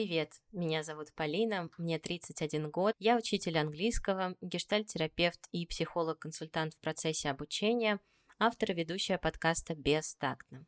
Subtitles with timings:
[0.00, 7.28] Привет, меня зовут Полина, мне 31 год, я учитель английского, гештальт-терапевт и психолог-консультант в процессе
[7.28, 8.00] обучения,
[8.38, 10.66] автор и ведущая подкаста «Бестактно».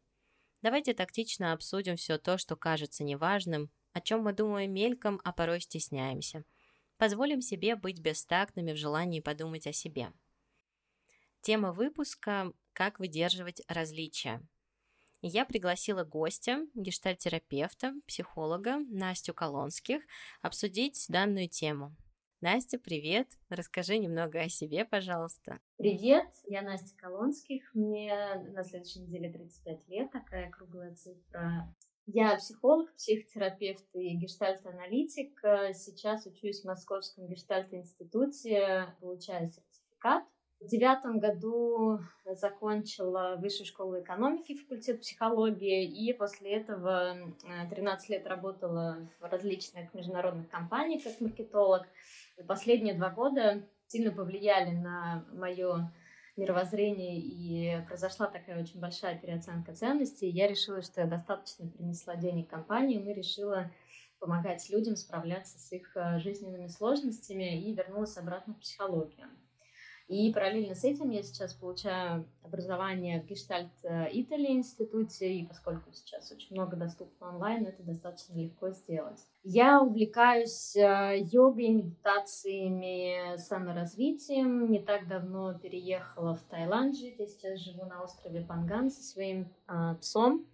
[0.61, 5.63] Давайте тактично обсудим все то, что кажется неважным, о чем мы думаем мельком, а порой
[5.63, 6.45] стесняемся.
[6.99, 10.13] Позволим себе быть бестактными в желании подумать о себе.
[11.41, 14.47] Тема выпуска «Как выдерживать различия»,
[15.29, 20.03] я пригласила гостя, гештальтерапевта, психолога Настю Колонских
[20.41, 21.95] обсудить данную тему.
[22.41, 23.29] Настя, привет!
[23.49, 25.61] Расскажи немного о себе, пожалуйста.
[25.77, 31.73] Привет, я Настя Колонских, мне на следующей неделе 35 лет, такая круглая цифра.
[32.07, 35.39] Я психолог, психотерапевт и гештальт-аналитик.
[35.73, 40.25] Сейчас учусь в Московском гештальт-институте, получаю сертификат
[40.63, 47.17] в девятом году закончила высшую школу экономики, факультет психологии, и после этого
[47.71, 51.87] 13 лет работала в различных международных компаниях как маркетолог.
[52.47, 55.93] Последние два года сильно повлияли на мое
[56.37, 60.31] мировоззрение, и произошла такая очень большая переоценка ценностей.
[60.31, 63.71] Я решила, что я достаточно принесла денег компании, и мы решила
[64.19, 69.29] помогать людям справляться с их э, жизненными сложностями и вернулась обратно в психологию.
[70.13, 76.31] И параллельно с этим я сейчас получаю образование в Гештальт Итали институте, и поскольку сейчас
[76.31, 79.19] очень много доступно онлайн, это достаточно легко сделать.
[79.43, 84.71] Я увлекаюсь э, йогой, медитациями, саморазвитием.
[84.71, 87.19] Не так давно переехала в Таиланд жить.
[87.19, 90.47] Я сейчас живу на острове Панган со своим э, псом.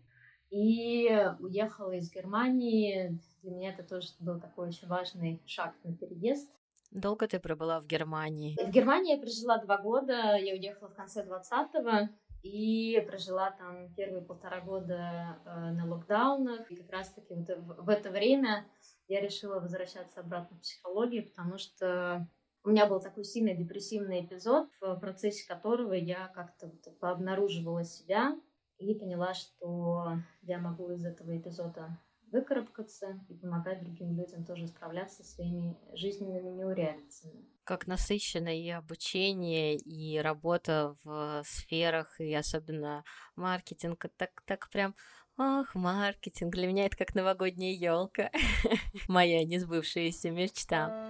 [0.51, 3.19] И уехала из Германии.
[3.43, 6.49] Для меня это тоже был такой очень важный шаг на переезд.
[6.91, 8.57] Долго ты пробыла в Германии?
[8.63, 10.37] В Германии я прожила два года.
[10.37, 12.09] Я уехала в конце 20-го
[12.43, 16.71] и прожила там первые полтора года э, на локдаунах.
[16.71, 18.67] И как раз-таки вот в это время
[19.07, 22.27] я решила возвращаться обратно в психологию, потому что
[22.65, 26.71] у меня был такой сильный депрессивный эпизод, в процессе которого я как-то
[27.01, 28.39] пообнаруживала себя
[28.79, 31.99] и поняла, что я могу из этого эпизода
[32.33, 37.45] выкарабкаться и помогать другим людям тоже справляться со своими жизненными неурядицами.
[37.65, 43.05] Как насыщенно и обучение, и работа в сферах, и особенно
[43.37, 44.95] маркетинг, так, так прям
[45.41, 46.53] Ох, маркетинг.
[46.53, 48.33] Для меня это как новогодняя елка.
[49.09, 51.09] Моя несбывшаяся мечта.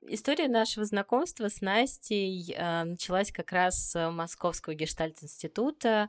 [0.00, 6.08] История нашего знакомства с Настей э, началась как раз с Московского гештальт-института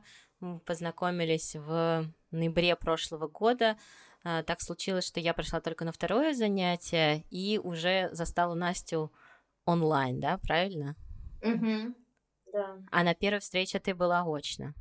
[0.66, 3.76] познакомились в ноябре прошлого года.
[4.24, 9.12] А, так случилось, что я пришла только на второе занятие и уже застала Настю
[9.66, 10.96] онлайн, да, правильно?
[11.42, 11.94] Угу,
[12.52, 12.78] да.
[12.90, 14.74] А на первой встрече ты была очно?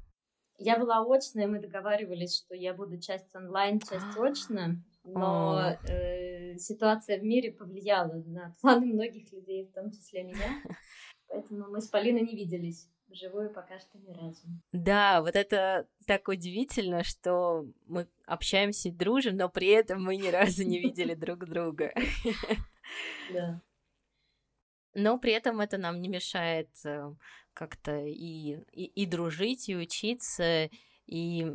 [0.57, 6.57] Я была очно, и мы договаривались, что я буду часть онлайн, часть очно, но э,
[6.57, 10.61] ситуация в мире повлияла на планы многих людей, в том числе меня,
[11.27, 14.45] поэтому мы с Полиной не виделись вживую пока что ни разу.
[14.71, 20.27] Да, вот это так удивительно, что мы общаемся и дружим, но при этом мы ни
[20.27, 21.93] разу не видели друг друга.
[23.31, 23.61] Да.
[24.95, 27.13] Но при этом это нам не мешает э,
[27.53, 30.69] как-то и, и, и дружить, и учиться,
[31.07, 31.51] и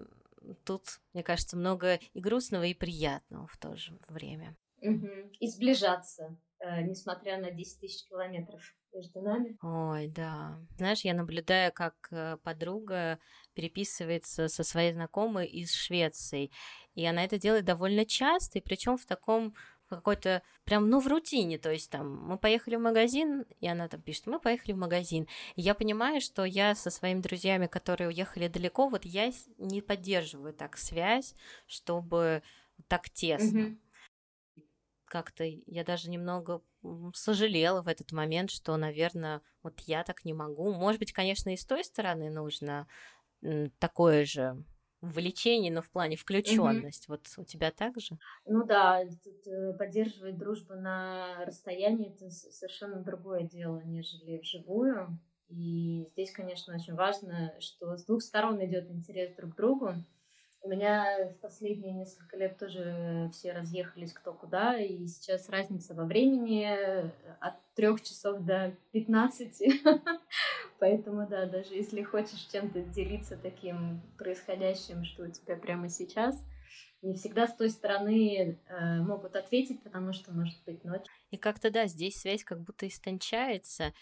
[0.65, 4.57] тут, мне кажется, много и грустного, и приятного в то же время.
[4.81, 5.09] Угу.
[5.41, 9.57] И сближаться, э, несмотря на 10 тысяч километров между нами.
[9.63, 10.59] Ой, да.
[10.77, 13.19] Знаешь, я наблюдаю, как э, подруга
[13.55, 16.51] переписывается со своей знакомой из Швеции,
[16.95, 19.55] и она это делает довольно часто, и причем в таком
[19.89, 24.03] какой-то прям, ну, в рутине, то есть там мы поехали в магазин, и она там
[24.03, 25.27] пишет, мы поехали в магазин.
[25.57, 30.53] И я понимаю, что я со своими друзьями, которые уехали далеко, вот я не поддерживаю
[30.53, 31.35] так связь,
[31.67, 32.43] чтобы
[32.87, 33.59] так тесно.
[33.59, 33.79] Mm-hmm
[35.09, 36.63] как-то я даже немного
[37.15, 40.73] сожалела в этот момент, что, наверное, вот я так не могу.
[40.73, 42.87] Может быть, конечно, и с той стороны нужно
[43.79, 44.65] такое же
[45.01, 47.05] влечение, но в плане включенность.
[47.05, 47.11] Mm-hmm.
[47.11, 48.19] Вот у тебя так же?
[48.47, 55.19] Ну да, тут э, поддерживать дружбу на расстоянии это совершенно другое дело, нежели вживую.
[55.49, 59.95] И здесь, конечно, очень важно, что с двух сторон идет интерес друг к другу.
[60.69, 66.05] У меня в последние несколько лет тоже все разъехались кто куда, и сейчас разница во
[66.05, 66.69] времени
[67.41, 69.63] от трех часов до 15.
[70.79, 76.39] Поэтому, да, даже если хочешь чем-то делиться таким происходящим, что у тебя прямо сейчас,
[77.01, 81.07] не всегда с той стороны э, могут ответить, потому что может быть ночь.
[81.31, 83.95] И как-то, да, здесь связь как будто истончается.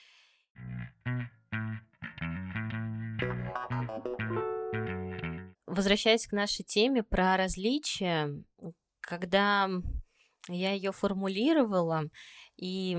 [5.77, 8.43] Возвращаясь к нашей теме про различия,
[9.01, 9.69] когда
[10.49, 12.05] я ее формулировала,
[12.57, 12.97] и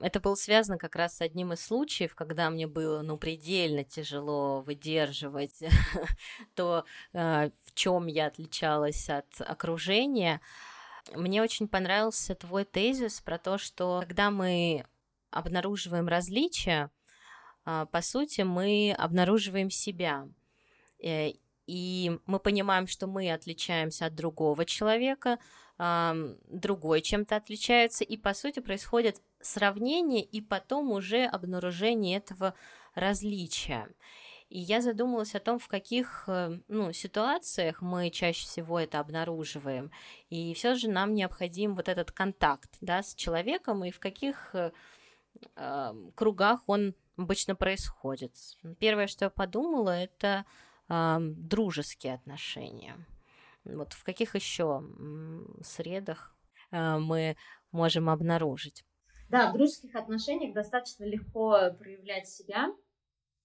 [0.00, 4.60] это было связано как раз с одним из случаев, когда мне было ну, предельно тяжело
[4.60, 5.64] выдерживать
[6.54, 10.40] то, э, в чем я отличалась от окружения.
[11.14, 14.84] Мне очень понравился твой тезис про то, что когда мы
[15.32, 16.92] обнаруживаем различия,
[17.64, 20.28] а, по сути, мы обнаруживаем себя.
[21.66, 25.38] И мы понимаем, что мы отличаемся от другого человека,
[25.78, 32.54] другой чем-то отличается, и по сути происходит сравнение и потом уже обнаружение этого
[32.94, 33.88] различия.
[34.52, 39.90] И я задумалась о том, в каких э, ну, ситуациях мы чаще всего это обнаруживаем.
[40.28, 44.70] И все же нам необходим вот этот контакт да, с человеком, и в каких э,
[46.14, 48.34] кругах он обычно происходит.
[48.78, 50.44] Первое, что я подумала, это
[51.20, 52.96] дружеские отношения.
[53.64, 54.82] Вот в каких еще
[55.62, 56.34] средах
[56.70, 57.36] э, мы
[57.70, 58.84] можем обнаружить?
[59.28, 62.72] Да, в дружеских отношениях достаточно легко проявлять себя,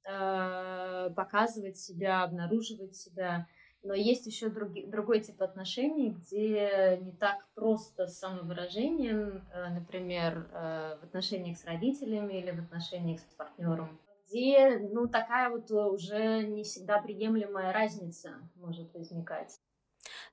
[0.10, 3.48] э, показывать себя, обнаруживать себя.
[3.84, 10.48] Но есть еще други, другой тип отношений, где не так просто с самовыражением, э, например,
[10.52, 16.64] в отношениях с родителями или в отношениях с партнером, где ну, такая вот уже не
[16.64, 19.60] всегда приемлемая разница может возникать.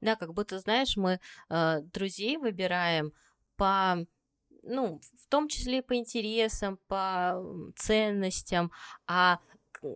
[0.00, 1.20] Да, как будто, знаешь, мы
[1.50, 3.12] э, друзей выбираем
[3.56, 3.96] по
[4.66, 7.42] ну, в том числе по интересам, по
[7.76, 8.72] ценностям,
[9.06, 9.38] а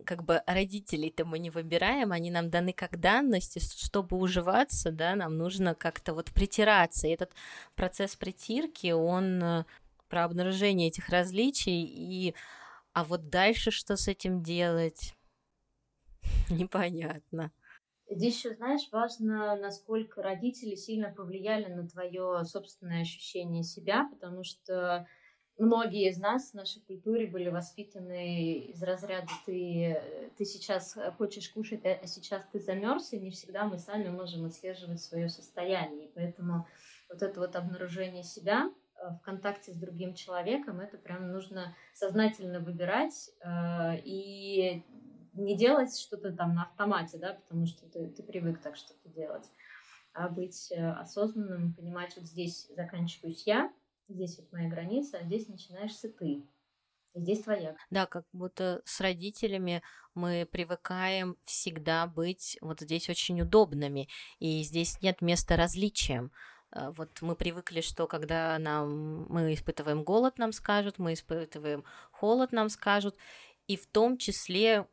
[0.05, 5.37] как бы родителей-то мы не выбираем, они нам даны как данности, чтобы уживаться, да, нам
[5.37, 7.07] нужно как-то вот притираться.
[7.07, 7.31] И этот
[7.75, 9.65] процесс притирки, он э,
[10.07, 12.35] про обнаружение этих различий, и
[12.93, 15.15] а вот дальше что с этим делать,
[16.49, 17.51] непонятно.
[18.09, 25.07] Здесь еще, знаешь, важно, насколько родители сильно повлияли на твое собственное ощущение себя, потому что
[25.59, 30.01] многие из нас в нашей культуре были воспитаны из разряда ты,
[30.37, 35.01] ты сейчас хочешь кушать, а сейчас ты замерз, и не всегда мы сами можем отслеживать
[35.01, 36.07] свое состояние.
[36.07, 36.65] И поэтому
[37.09, 38.71] вот это вот обнаружение себя
[39.03, 44.83] в контакте с другим человеком, это прям нужно сознательно выбирать э, и
[45.33, 49.49] не делать что-то там на автомате, да, потому что ты, ты привык так что-то делать,
[50.13, 53.71] а быть э, осознанным, понимать, вот здесь заканчиваюсь я,
[54.07, 56.45] здесь вот моя граница, а здесь начинаешься ты.
[57.15, 57.75] Здесь твоя.
[57.89, 59.81] Да, как будто с родителями
[60.13, 64.07] мы привыкаем всегда быть вот здесь очень удобными,
[64.37, 66.31] и здесь нет места различиям.
[66.71, 72.51] Э, вот мы привыкли, что когда нам мы испытываем голод, нам скажут, мы испытываем холод,
[72.51, 73.15] нам скажут,
[73.67, 74.87] и в том числе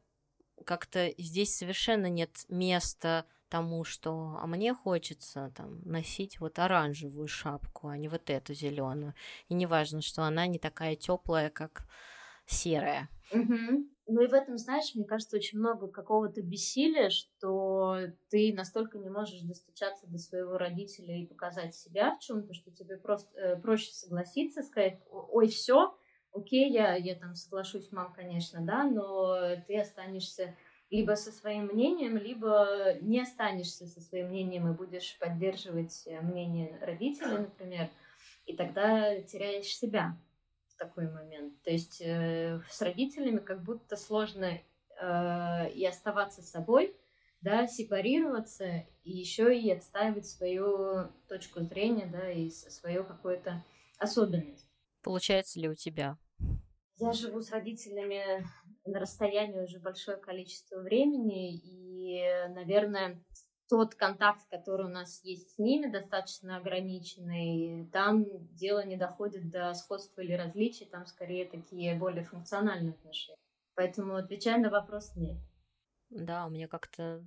[0.65, 7.89] как-то здесь совершенно нет места тому, что а мне хочется там носить вот оранжевую шапку,
[7.89, 9.15] а не вот эту зеленую.
[9.49, 11.87] И неважно, что она не такая теплая, как
[12.47, 13.09] серая.
[13.31, 13.89] Угу.
[14.09, 17.99] Ну и в этом, знаешь, мне кажется, очень много какого-то бессилия, что
[18.31, 22.99] ты настолько не можешь достучаться до своего родителя и показать себя в чем-то, что тебе
[22.99, 25.97] просто э, проще согласиться, сказать, ой, все,
[26.33, 30.55] окей, я, я там соглашусь, мам, конечно, да, но ты останешься
[30.89, 36.79] либо со своим мнением, либо не останешься со своим мнением и будешь поддерживать э, мнение
[36.81, 37.89] родителей, например,
[38.47, 40.17] и тогда теряешь себя
[40.77, 41.61] такой момент.
[41.63, 44.59] То есть э, с родителями как будто сложно
[45.01, 46.97] э, и оставаться собой,
[47.41, 53.65] да, сепарироваться и еще и отстаивать свою точку зрения, да, и свою какую-то
[53.99, 54.69] особенность.
[55.03, 56.19] Получается ли у тебя?
[56.99, 58.47] Я живу с родителями
[58.87, 63.23] на расстоянии уже большое количество времени, и, наверное,
[63.69, 67.89] тот контакт, который у нас есть с ними, достаточно ограниченный.
[67.93, 73.39] Там дело не доходит до сходства или различий, там скорее такие более функциональные отношения.
[73.75, 75.37] Поэтому, отвечая на вопрос, нет.
[76.11, 77.27] Да, у меня как-то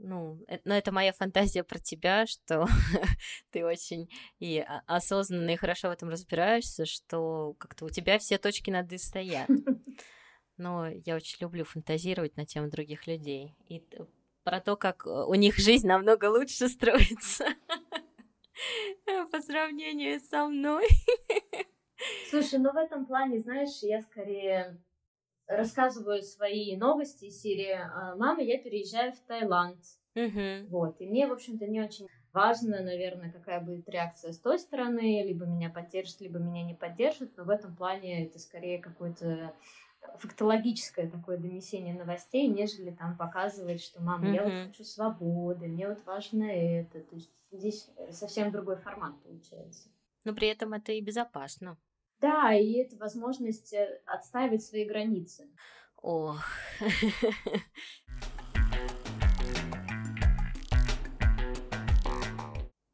[0.00, 2.66] ну, это, но это моя фантазия про тебя, что
[3.50, 8.70] ты очень и осознанно и хорошо в этом разбираешься, что как-то у тебя все точки
[8.70, 9.48] над «и» стоят.
[10.56, 13.56] Но я очень люблю фантазировать на тему других людей.
[13.68, 13.80] И
[14.48, 17.44] про то, как э, у них жизнь намного лучше строится
[19.30, 20.86] по сравнению со мной.
[22.30, 24.80] Слушай, ну в этом плане, знаешь, я скорее
[25.46, 29.80] рассказываю свои новости из серии «А, «Мама, я переезжаю в Таиланд».
[30.16, 30.68] Угу.
[30.70, 30.98] Вот.
[31.00, 35.44] И мне, в общем-то, не очень важно, наверное, какая будет реакция с той стороны, либо
[35.44, 39.52] меня поддержит, либо меня не поддержит, но в этом плане это скорее какой-то
[40.18, 44.34] фактологическое такое донесение новостей, нежели там показывать, что мама, mm-hmm.
[44.34, 47.00] я вот хочу свободы, мне вот важно это.
[47.00, 49.88] То есть здесь совсем другой формат получается.
[50.24, 51.78] Но при этом это и безопасно.
[52.20, 55.48] Да, и это возможность э, отставить свои границы.
[56.02, 56.44] Ох.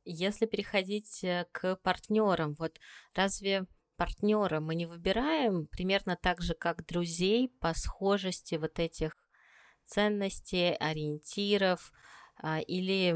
[0.04, 2.78] Если переходить э, к партнерам, вот
[3.14, 9.16] разве партнера мы не выбираем примерно так же, как друзей по схожести вот этих
[9.86, 11.92] ценностей, ориентиров,
[12.36, 13.14] а, или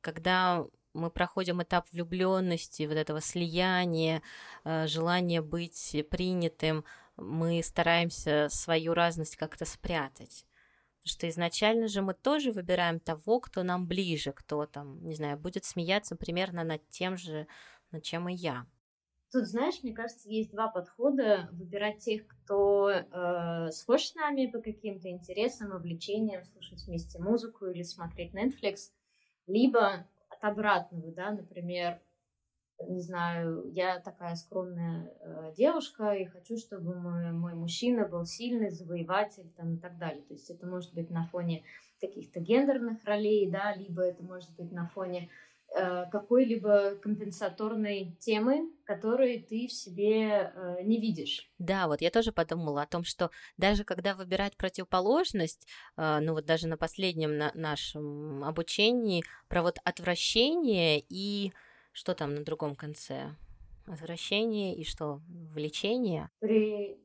[0.00, 4.22] когда мы проходим этап влюбленности, вот этого слияния,
[4.64, 6.84] э, желания быть принятым,
[7.16, 10.46] мы стараемся свою разность как-то спрятать.
[10.98, 15.38] Потому что изначально же мы тоже выбираем того, кто нам ближе, кто там, не знаю,
[15.38, 17.46] будет смеяться примерно над тем же,
[17.90, 18.66] над чем и я.
[19.32, 21.48] Тут, знаешь, мне кажется, есть два подхода.
[21.52, 27.82] Выбирать тех, кто э, схож с нами по каким-то интересам, увлечениям, слушать вместе музыку или
[27.82, 28.90] смотреть Netflix,
[29.46, 32.00] либо от обратного, да, например,
[32.88, 38.70] не знаю, я такая скромная э, девушка и хочу, чтобы мой, мой мужчина был сильный,
[38.70, 40.22] завоеватель там, и так далее.
[40.22, 41.62] То есть это может быть на фоне
[42.00, 45.28] каких-то гендерных ролей, да, либо это может быть на фоне
[45.72, 51.48] какой-либо компенсаторной темы, которую ты в себе э, не видишь.
[51.58, 56.44] Да, вот я тоже подумала о том, что даже когда выбирать противоположность, э, ну вот
[56.44, 61.52] даже на последнем на нашем обучении про вот отвращение и
[61.92, 63.36] что там на другом конце?
[63.86, 65.20] Отвращение и что?
[65.28, 66.30] Влечение?
[66.40, 66.98] При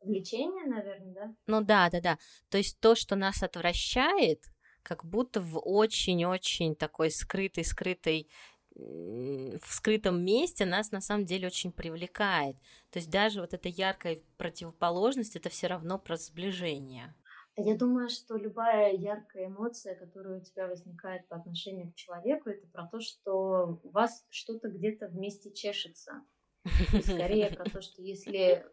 [0.00, 1.34] влечении, наверное, да?
[1.46, 2.18] Ну да, да, да.
[2.48, 4.40] То есть то, что нас отвращает,
[4.84, 8.28] как будто в очень-очень такой скрытой, скрытой
[8.76, 12.56] в скрытом месте нас на самом деле очень привлекает.
[12.90, 17.14] То есть даже вот эта яркая противоположность, это все равно про сближение.
[17.56, 22.66] Я думаю, что любая яркая эмоция, которая у тебя возникает по отношению к человеку, это
[22.66, 26.22] про то, что у вас что-то где-то вместе чешется.
[26.64, 28.66] И скорее про то, что если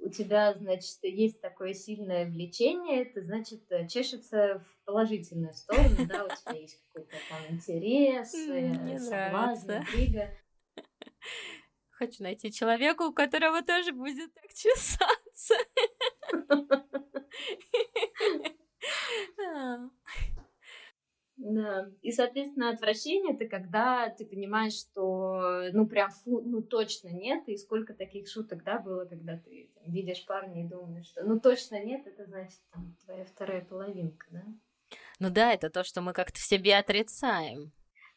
[0.00, 6.24] у тебя, значит, есть такое сильное влечение, это значит э, чешется в положительную сторону, да,
[6.24, 10.30] у тебя есть какой-то там интерес, э, соблазн, интрига.
[11.90, 15.54] Хочу найти человека, у которого тоже будет так чесаться.
[21.42, 21.90] Да.
[22.02, 27.56] И, соответственно, отвращение это когда ты понимаешь, что ну прям фу, ну точно нет, и
[27.56, 31.82] сколько таких шуток, да, было, когда ты там, видишь парня и думаешь, что ну точно
[31.82, 34.44] нет, это значит там твоя вторая половинка, да?
[35.18, 37.72] Ну да, это то, что мы как-то в себе отрицаем.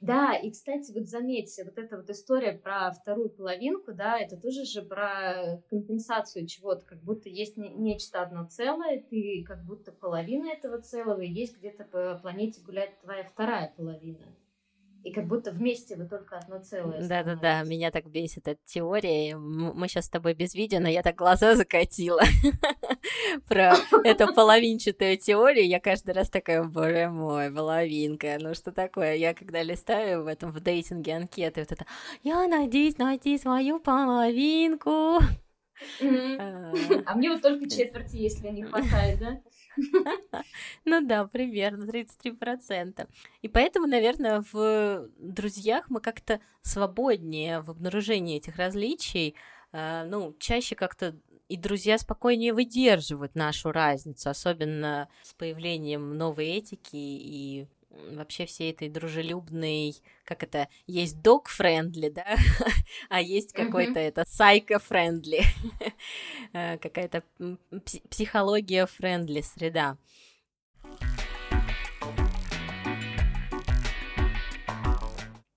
[0.05, 4.65] Да, и, кстати, вот заметьте, вот эта вот история про вторую половинку, да, это тоже
[4.65, 10.49] же про компенсацию чего-то, как будто есть не, нечто одно целое, ты как будто половина
[10.51, 14.25] этого целого, и есть где-то по планете гуляет твоя вторая половина
[15.05, 17.07] и как будто вместе вы только одно целое.
[17.07, 19.37] Да-да-да, меня так бесит эта теория.
[19.37, 22.21] Мы сейчас с тобой без видео, но я так глаза закатила
[23.47, 25.67] про эту половинчатую теорию.
[25.67, 28.37] Я каждый раз такая, боже мой, половинка.
[28.39, 29.15] Ну что такое?
[29.15, 31.85] Я когда листаю в этом в дейтинге анкеты, вот это,
[32.23, 35.19] я надеюсь найти свою половинку.
[36.01, 36.73] А.
[37.05, 39.41] а мне вот только четверти, если не хватает, да?
[40.85, 43.07] Ну да, примерно 33%.
[43.41, 49.35] И поэтому, наверное, в друзьях мы как-то свободнее в обнаружении этих различий.
[49.71, 51.15] А, ну, чаще как-то
[51.47, 57.67] и друзья спокойнее выдерживают нашу разницу, особенно с появлением новой этики и
[58.11, 62.35] вообще всей этой дружелюбной, как это, есть dog-friendly, да,
[63.09, 65.43] а есть какой-то это psycho-friendly,
[66.53, 67.23] э, какая-то
[68.09, 69.97] психология-friendly среда.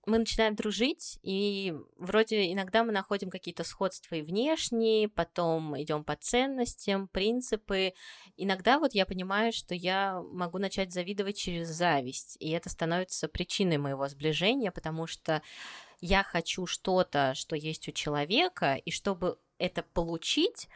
[0.09, 6.17] Мы начинаем дружить, и вроде иногда мы находим какие-то сходства и внешние, потом идем по
[6.17, 7.93] ценностям, принципы.
[8.37, 13.79] Иногда вот я понимаю, что я могу начать завидовать через зависть, и это становится причиной
[13.79, 15.43] моего сближения, потому что
[16.01, 20.69] я хочу что-то, что есть у человека, и чтобы это получить,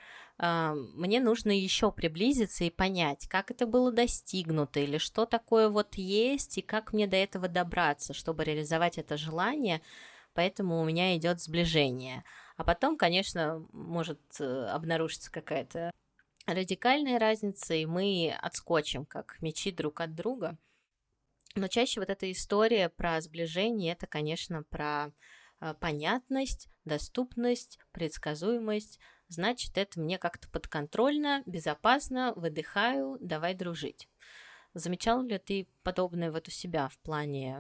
[0.42, 6.58] мне нужно еще приблизиться и понять, как это было достигнуто, или что такое вот есть,
[6.58, 9.82] и как мне до этого добраться, чтобы реализовать это желание.
[10.34, 12.24] Поэтому у меня идет сближение.
[12.56, 15.92] А потом, конечно, может э, обнаружиться какая-то
[16.46, 20.58] радикальная разница, и мы отскочим, как мечи друг от друга.
[21.54, 25.12] Но чаще вот эта история про сближение, это, конечно, про
[25.60, 28.98] э, понятность, доступность, предсказуемость,
[29.32, 34.08] значит, это мне как-то подконтрольно, безопасно, выдыхаю, давай дружить.
[34.74, 37.58] Замечал ли ты подобное вот у себя в плане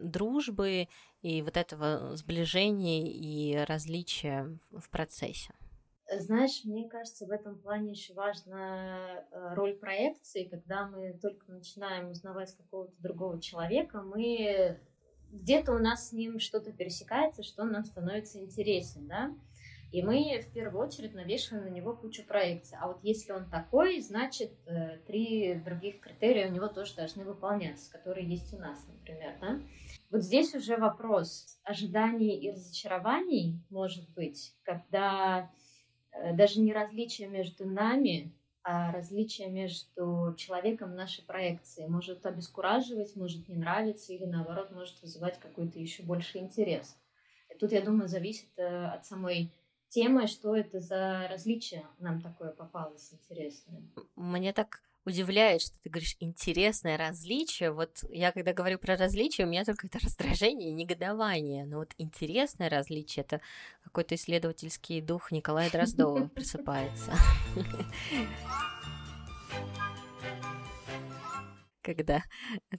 [0.00, 0.88] дружбы
[1.22, 5.54] и вот этого сближения и различия в процессе?
[6.10, 12.10] Знаешь, мне кажется, в этом плане еще важна э, роль проекции, когда мы только начинаем
[12.10, 14.80] узнавать какого-то другого человека, мы
[15.30, 19.34] где-то у нас с ним что-то пересекается, что нам становится интересен, да,
[19.90, 22.76] и мы в первую очередь навешиваем на него кучу проекций.
[22.80, 27.90] А вот если он такой, значит, э, три других критерия у него тоже должны выполняться,
[27.90, 29.60] которые есть у нас, например, да.
[30.10, 35.50] Вот здесь уже вопрос ожиданий и разочарований, может быть, когда
[36.12, 43.48] Э, даже не различие между нами, а различие между человеком нашей проекции может обескураживать, может
[43.48, 46.96] не нравиться или наоборот может вызывать какой-то еще больше интерес.
[47.50, 49.50] И тут, я думаю, зависит э, от самой
[49.88, 53.82] темы, что это за различие нам такое попалось интересное.
[54.16, 57.72] Мне так удивляет, что ты говоришь интересное различие.
[57.72, 61.64] Вот я когда говорю про различие, у меня только это раздражение и негодование.
[61.64, 63.40] Но вот интересное различие это
[63.82, 67.12] какой-то исследовательский дух Николая Дроздова просыпается.
[71.82, 72.22] Когда,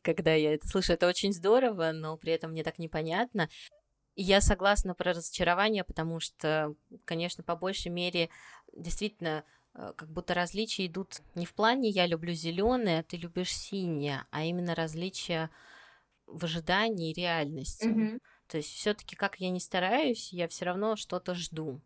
[0.03, 3.49] когда я это слышу, это очень здорово, но при этом мне так непонятно.
[4.21, 8.29] Я согласна про разочарование, потому что, конечно, по большей мере,
[8.73, 13.55] действительно, Э, как будто различия идут не в плане я люблю зеленое, а ты любишь
[13.55, 15.49] синее, а именно различия
[16.25, 17.87] в ожидании и реальности.
[17.87, 18.19] Mm-hmm.
[18.47, 21.81] То есть все-таки, как я не стараюсь, я все равно что-то жду.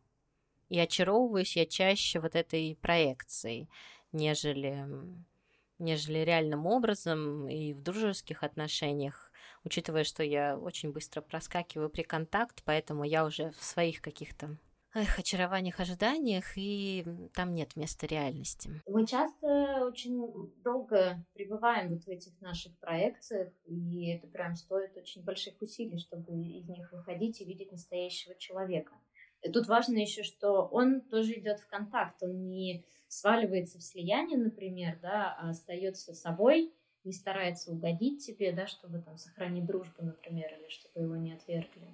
[0.69, 3.69] И очаровываюсь я чаще вот этой проекцией,
[4.11, 4.87] нежели,
[5.77, 9.31] нежели реальным образом и в дружеских отношениях,
[9.63, 14.57] учитывая, что я очень быстро проскакиваю при контакт, поэтому я уже в своих каких-то
[14.95, 17.03] эх, очарованиях, ожиданиях, и
[17.33, 18.69] там нет места реальности.
[18.87, 25.23] Мы часто очень долго пребываем вот в этих наших проекциях, и это прям стоит очень
[25.23, 28.93] больших усилий, чтобы из них выходить и видеть настоящего человека.
[29.41, 34.37] И тут важно еще, что он тоже идет в контакт, он не сваливается в слияние,
[34.37, 36.73] например, да, а остается собой,
[37.03, 41.87] не старается угодить тебе, да, чтобы там сохранить дружбу, например, или чтобы его не отвергли.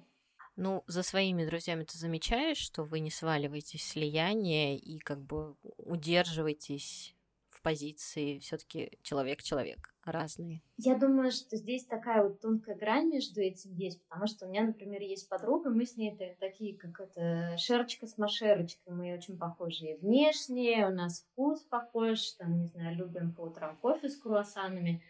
[0.56, 5.56] Ну, за своими друзьями ты замечаешь, что вы не сваливаетесь в слияние и как бы
[5.78, 7.16] удерживаетесь
[7.62, 10.62] позиции все-таки человек-человек разные.
[10.76, 14.62] Я думаю, что здесь такая вот тонкая грань между этим есть, потому что у меня,
[14.62, 19.86] например, есть подруга, мы с ней такие, как это, шерочка с машерочкой, мы очень похожи
[19.86, 25.02] и внешне, у нас вкус похож, там, не знаю, любим по утрам кофе с круассанами,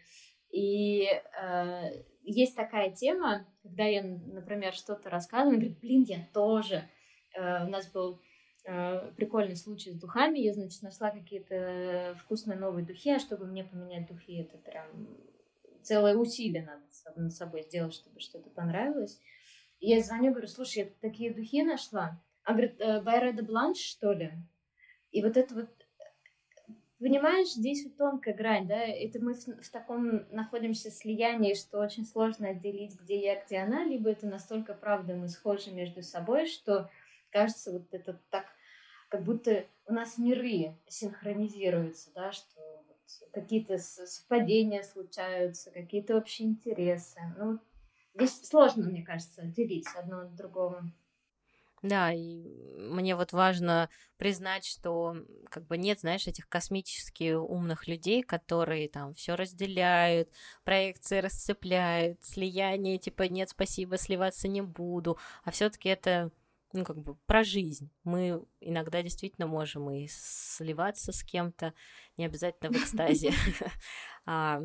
[0.51, 6.89] и э, есть такая тема, когда я, например, что-то рассказываю, она говорит, блин, я тоже.
[7.33, 8.21] Э, у нас был
[8.63, 10.39] прикольный случай с духами.
[10.39, 14.85] Я, значит, нашла какие-то вкусные новые духи, а чтобы мне поменять духи, это прям
[15.81, 16.83] целое усилие надо
[17.15, 19.19] над собой сделать, чтобы что-то понравилось.
[19.79, 22.21] И я звоню, говорю, слушай, я такие духи нашла.
[22.43, 24.31] Она говорит, Байреда Бланш, что ли?
[25.11, 25.69] И вот это вот
[27.01, 32.05] Понимаешь, здесь вот тонкая грань, да, это мы в, в таком находимся слиянии, что очень
[32.05, 36.91] сложно отделить, где я, где она, либо это настолько правда мы схожи между собой, что
[37.31, 38.45] кажется вот это так,
[39.09, 47.19] как будто у нас миры синхронизируются, да, что вот какие-то совпадения случаются, какие-то общие интересы.
[47.37, 47.59] Ну,
[48.15, 50.83] здесь сложно, мне кажется, отделить одно от другого.
[51.81, 52.43] Да, и
[52.77, 55.15] мне вот важно признать, что
[55.49, 60.29] как бы нет, знаешь, этих космически умных людей, которые там все разделяют,
[60.63, 66.29] проекции расцепляют, слияние, типа нет, спасибо, сливаться не буду, а все-таки это
[66.73, 67.91] ну, как бы про жизнь.
[68.03, 71.73] Мы иногда действительно можем и сливаться с кем-то,
[72.17, 73.31] не обязательно в экстазе.
[74.25, 74.61] А,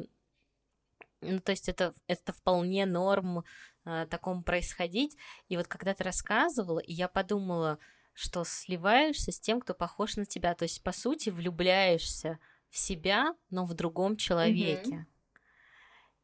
[1.22, 3.42] ну, то есть это, это вполне норм
[3.86, 5.16] э, такому происходить.
[5.48, 7.78] И вот когда ты рассказывала, и я подумала,
[8.12, 10.54] что сливаешься с тем, кто похож на тебя.
[10.54, 12.38] То есть, по сути, влюбляешься
[12.68, 14.90] в себя, но в другом человеке.
[14.90, 15.06] Mm-hmm.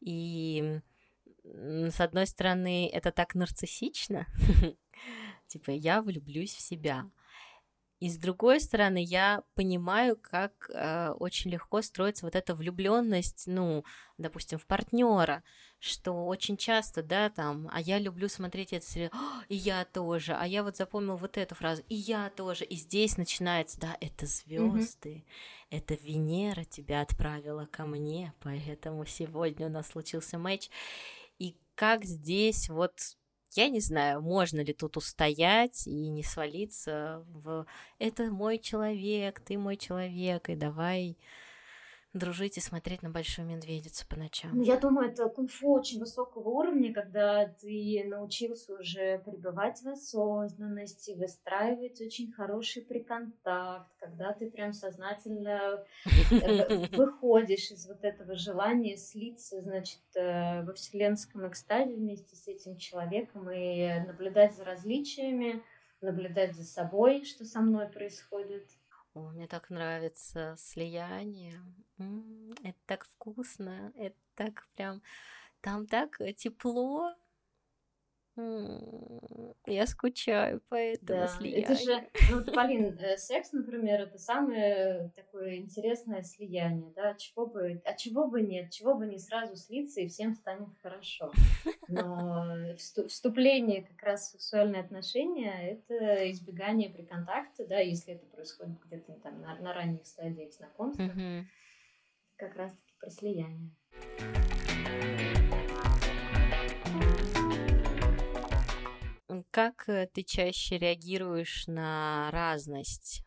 [0.01, 0.81] И
[1.45, 4.27] с одной стороны, это так нарциссично,
[5.53, 7.11] типа я влюблюсь в себя.
[8.01, 13.85] И с другой стороны, я понимаю, как э, очень легко строится вот эта влюбленность, ну,
[14.19, 15.45] допустим, в партнера,
[15.79, 19.13] что очень часто, да, там, а я люблю смотреть это сериал,
[19.49, 23.17] и я тоже, а я вот запомнил вот эту фразу, и я тоже, и здесь
[23.19, 25.25] начинается, да, это звезды,
[25.71, 25.79] mm-hmm.
[25.79, 30.71] это Венера тебя отправила ко мне, поэтому сегодня у нас случился матч,
[31.39, 33.17] и как здесь вот
[33.57, 37.67] я не знаю, можно ли тут устоять и не свалиться в
[37.99, 41.17] «это мой человек, ты мой человек, и давай
[42.13, 44.51] дружить и смотреть на большую медведицу по ночам.
[44.55, 51.13] Ну, я думаю, это кунг-фу очень высокого уровня, когда ты научился уже пребывать в осознанности,
[51.13, 55.85] выстраивать очень хороший приконтакт, когда ты прям сознательно
[56.31, 62.77] э, выходишь из вот этого желания слиться, значит, э, во вселенском экстазе вместе с этим
[62.77, 65.63] человеком и наблюдать за различиями,
[66.03, 68.69] наблюдать за собой, что со мной происходит–
[69.15, 71.61] о, мне так нравится слияние.
[71.99, 73.93] М-м, это так вкусно.
[73.97, 75.03] Это так прям...
[75.61, 77.15] Там так тепло.
[78.37, 81.65] Я скучаю по этому да, слиянию.
[81.65, 87.83] Это же, ну, Полин, э, секс, например, это самое такое интересное слияние, да, чего бы,
[87.85, 91.31] а чего бы нет, чего бы не сразу слиться и всем станет хорошо.
[91.89, 98.81] Но вступление как раз в сексуальные отношения— это избегание при контакте, да, если это происходит
[98.85, 101.13] где-то там на, на ранних стадиях знакомства,
[102.37, 103.71] как раз-таки про слияние.
[109.51, 113.25] Как э, ты чаще реагируешь на разность?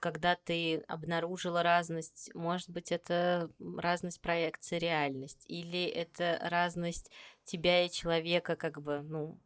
[0.00, 7.10] Когда ты обнаружила разность, может быть, это разность проекции реальность, или это разность
[7.44, 9.38] тебя и человека, как бы, ну,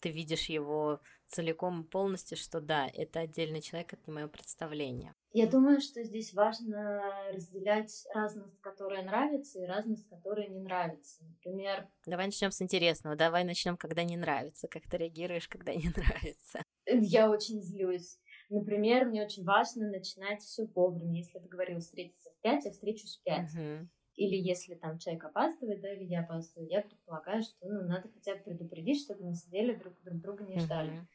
[0.00, 5.14] ты видишь его целиком и полностью, что да, это отдельный человек, это не мое представление.
[5.32, 11.24] Я думаю, что здесь важно разделять разность, которая нравится, и разность, которая не нравится.
[11.24, 11.88] Например...
[12.06, 13.16] Давай начнем с интересного.
[13.16, 14.68] Давай начнем, когда не нравится.
[14.68, 16.62] Как ты реагируешь, когда не нравится?
[16.86, 18.18] Я очень злюсь.
[18.50, 21.18] Например, мне очень важно начинать все вовремя.
[21.18, 23.52] Если ты говорил встретиться в пять, я встречусь в пять.
[23.56, 23.86] Uh-huh.
[24.16, 28.36] Или если там человек опаздывает, да, или я опаздываю, я предполагаю, что ну, надо хотя
[28.36, 30.92] бы предупредить, чтобы мы сидели друг друг друга не ждали.
[30.92, 31.06] Uh-huh.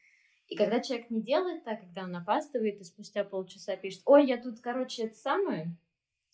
[0.50, 4.36] И когда человек не делает так, когда он опаздывает, и спустя полчаса пишет, ой, я
[4.36, 5.76] тут, короче, это самое,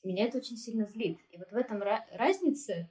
[0.02, 1.18] меня это очень сильно злит.
[1.30, 2.88] И вот в этом разнице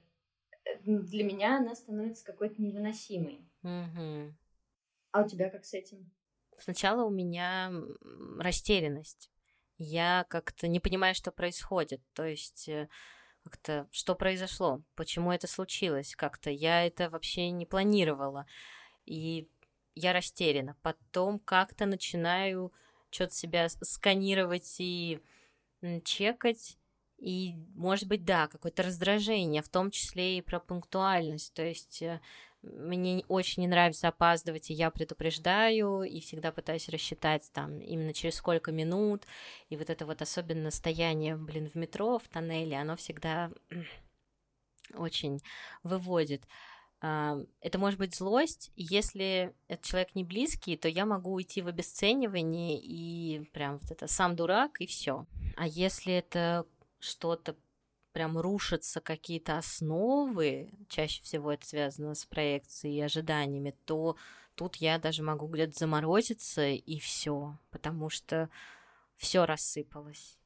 [0.64, 3.40] э, для меня она становится какой-то невыносимой.
[3.64, 4.34] Угу.
[5.10, 6.08] А у тебя как с этим?
[6.58, 7.72] Сначала у меня
[8.38, 9.28] растерянность.
[9.78, 12.02] Я как-то не понимаю, что происходит.
[12.12, 12.88] То есть э,
[13.42, 18.46] как-то что произошло, почему это случилось, как-то я это вообще не планировала.
[19.04, 19.48] И
[19.96, 20.76] я растеряна.
[20.82, 22.72] Потом как-то начинаю
[23.10, 25.20] что-то себя сканировать и
[26.04, 26.78] чекать.
[27.18, 31.54] И, может быть, да, какое-то раздражение, в том числе и про пунктуальность.
[31.54, 32.20] То есть э,
[32.60, 38.34] мне очень не нравится опаздывать, и я предупреждаю, и всегда пытаюсь рассчитать там именно через
[38.34, 39.26] сколько минут.
[39.70, 43.50] И вот это вот особенно стояние, блин, в метро, в тоннеле, оно всегда
[44.94, 45.40] очень
[45.82, 46.46] выводит.
[47.60, 52.80] Это может быть злость, если этот человек не близкий, то я могу уйти в обесценивание
[52.80, 55.26] и прям вот это сам дурак и все.
[55.56, 56.66] А если это
[56.98, 57.56] что-то
[58.12, 64.16] прям рушатся какие-то основы, чаще всего это связано с проекцией и ожиданиями, то
[64.54, 68.48] тут я даже могу где-то заморозиться и все, потому что
[69.16, 70.38] все рассыпалось.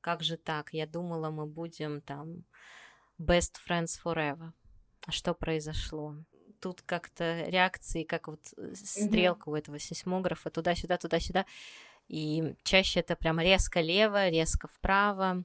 [0.00, 0.74] Как же так?
[0.74, 2.44] Я думала, мы будем там
[3.18, 4.52] best friends forever
[5.08, 6.14] что произошло.
[6.60, 9.52] Тут как-то реакции, как вот э, стрелка mm-hmm.
[9.52, 11.44] у этого сейсмографа, туда-сюда, туда-сюда.
[12.08, 15.44] И чаще это прям резко лево, резко вправо.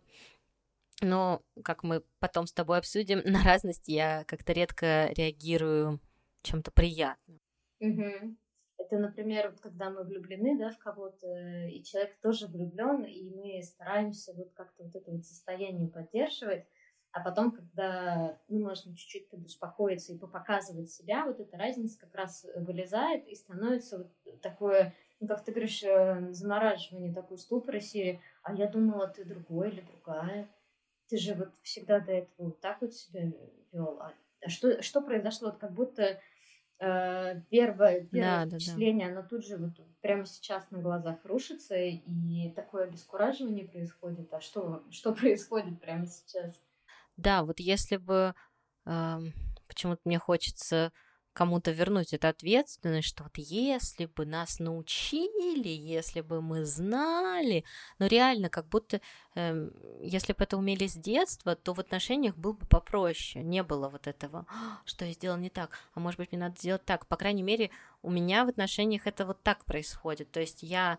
[1.02, 6.00] Но, как мы потом с тобой обсудим, на разность я как-то редко реагирую
[6.42, 7.40] чем-то приятным.
[7.80, 8.36] Угу.
[8.78, 11.28] Это, например, вот когда мы влюблены, да, в кого-то,
[11.68, 16.66] и человек тоже влюблен, и мы стараемся вот как-то вот это вот состояние поддерживать,
[17.12, 22.46] а потом, когда ну, можно чуть-чуть подуспокоиться и попоказывать себя, вот эта разница как раз
[22.56, 28.54] вылезает и становится вот такое, ну, как ты говоришь, э, замораживание, такой ступор серии, а
[28.54, 30.48] я думала, ты другой или другая.
[31.08, 33.32] Ты же вот всегда до этого вот так вот себя
[33.72, 34.00] вел.
[34.00, 35.50] А, а что, что произошло?
[35.50, 36.22] Вот как будто
[36.80, 39.20] э, первое, первое да, впечатление, да, да.
[39.22, 44.32] оно тут же вот прямо сейчас на глазах рушится, и такое обескураживание происходит.
[44.32, 46.62] А что, что происходит прямо сейчас?
[47.20, 48.34] Да, вот если бы
[48.86, 49.20] э,
[49.68, 50.94] почему-то мне хочется
[51.34, 57.66] кому-то вернуть эту ответственность, что вот если бы нас научили, если бы мы знали,
[57.98, 59.02] но реально как будто,
[59.36, 59.70] э,
[60.02, 64.08] если бы это умели с детства, то в отношениях было бы попроще, не было вот
[64.08, 67.18] этого, «А, что я сделал не так, а может быть мне надо сделать так, по
[67.18, 67.70] крайней мере
[68.02, 70.98] у меня в отношениях это вот так происходит, то есть я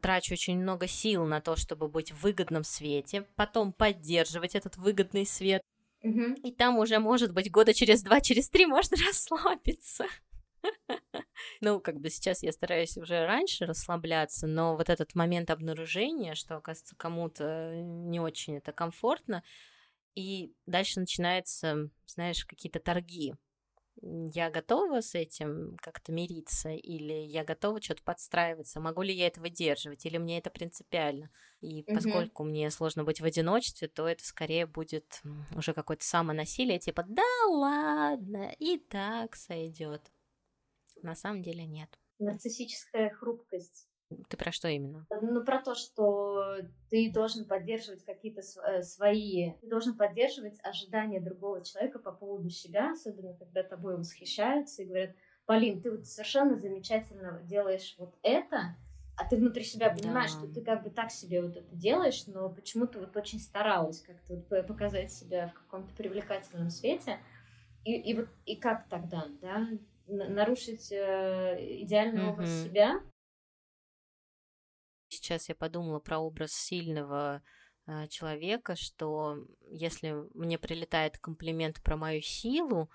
[0.00, 5.26] трачу очень много сил на то, чтобы быть в выгодном свете, потом поддерживать этот выгодный
[5.26, 5.62] свет.
[6.02, 6.34] Угу.
[6.42, 10.06] И там уже, может быть, года через два, через три можно расслабиться.
[11.60, 16.56] Ну, как бы сейчас я стараюсь уже раньше расслабляться, но вот этот момент обнаружения, что,
[16.56, 19.42] оказывается, кому-то не очень это комфортно,
[20.14, 23.34] и дальше начинается, знаешь, какие-то торги
[24.00, 29.40] я готова с этим как-то мириться, или я готова что-то подстраиваться, могу ли я это
[29.40, 31.30] выдерживать, или мне это принципиально.
[31.60, 31.94] И угу.
[31.94, 35.22] поскольку мне сложно быть в одиночестве, то это скорее будет
[35.54, 40.10] уже какое-то самонасилие, типа да ладно, и так сойдет.
[41.02, 41.98] На самом деле нет.
[42.18, 43.88] Нарциссическая хрупкость
[44.28, 45.06] ты про что именно?
[45.20, 46.56] Ну, про то, что
[46.90, 49.52] ты должен поддерживать какие-то э, свои...
[49.60, 55.14] Ты должен поддерживать ожидания другого человека по поводу себя, особенно когда тобой восхищаются и говорят,
[55.46, 58.76] Полин, ты вот совершенно замечательно делаешь вот это,
[59.16, 60.38] а ты внутри себя понимаешь, да.
[60.38, 64.34] что ты как бы так себе вот это делаешь, но почему-то вот очень старалась как-то
[64.34, 67.18] вот показать себя в каком-то привлекательном свете.
[67.84, 69.66] И, и вот и как тогда, да,
[70.06, 72.32] нарушить э, идеальный mm-hmm.
[72.32, 73.00] образ себя,
[75.32, 77.42] Сейчас я подумала про образ сильного
[77.86, 79.38] э, человека, что
[79.70, 82.90] если мне прилетает комплимент про мою силу,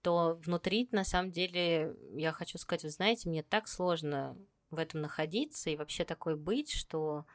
[0.00, 4.38] то внутри, на самом деле, я хочу сказать, вы знаете, мне так сложно
[4.70, 7.26] в этом находиться и вообще такой быть, что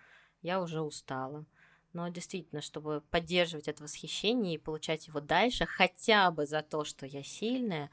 [0.41, 1.45] я уже устала.
[1.93, 7.05] Но действительно, чтобы поддерживать это восхищение и получать его дальше, хотя бы за то, что
[7.05, 7.91] я сильная,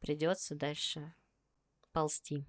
[0.00, 1.14] придется дальше
[1.94, 2.44] ползти.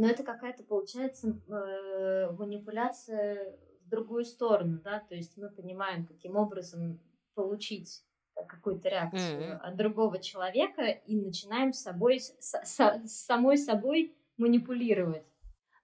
[0.00, 6.36] Но это какая-то, получается, э, манипуляция в другую сторону, да, то есть мы понимаем, каким
[6.36, 6.98] образом
[7.34, 8.02] получить
[8.48, 9.56] какую-то реакцию mm-hmm.
[9.58, 15.26] от другого человека и начинаем с собой, с, с, с самой собой манипулировать.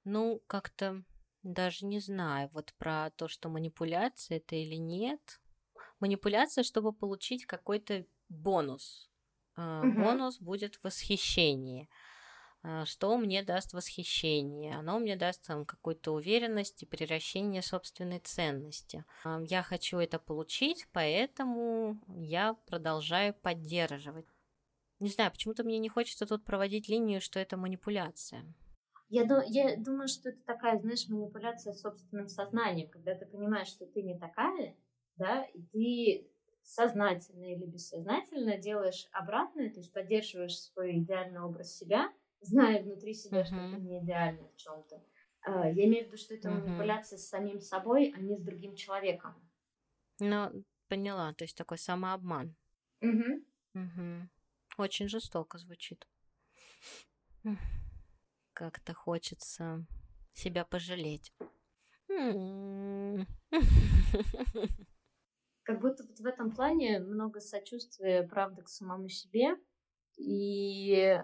[0.05, 1.03] Ну, как-то
[1.43, 5.43] даже не знаю, вот про то, что манипуляция это или нет.
[6.01, 9.11] Манипуляция, чтобы получить какой-то бонус.
[9.59, 10.03] Mm-hmm.
[10.03, 11.83] Бонус будет восхищение.
[11.83, 12.06] А,
[12.85, 19.05] что мне даст восхищение, оно мне даст там какую-то уверенность и превращение собственной ценности.
[19.25, 24.27] А, я хочу это получить, поэтому я продолжаю поддерживать.
[24.99, 28.43] Не знаю, почему-то мне не хочется тут проводить линию, что это манипуляция.
[29.09, 34.03] Я, я думаю, что это такая, знаешь, манипуляция собственным сознанием, когда ты понимаешь, что ты
[34.03, 34.75] не такая,
[35.17, 36.31] да, и ты
[36.65, 42.13] сознательно или бессознательно делаешь обратное, то есть поддерживаешь свой идеальный образ себя–
[42.47, 43.45] зная внутри себя, uh-huh.
[43.45, 45.03] что ты не идеально в чем-то.
[45.43, 46.61] А, я имею в виду, что это uh-huh.
[46.61, 49.35] манипуляция с самим собой, а не с другим человеком.
[50.19, 52.57] Ну, поняла, то есть такой самообман.
[53.03, 53.45] Угу.
[53.75, 54.29] Угу.
[54.79, 56.07] Очень жестоко звучит.
[58.53, 59.87] Как-то хочется
[60.33, 61.33] себя пожалеть.
[65.63, 69.57] Как будто вот в этом плане много сочувствия, правда, к самому себе.
[70.17, 71.21] И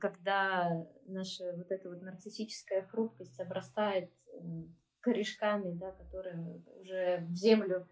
[0.00, 0.70] когда
[1.06, 4.10] наша вот эта вот нарциссическая хрупкость обрастает
[5.00, 7.88] корешками, да, которые уже в землю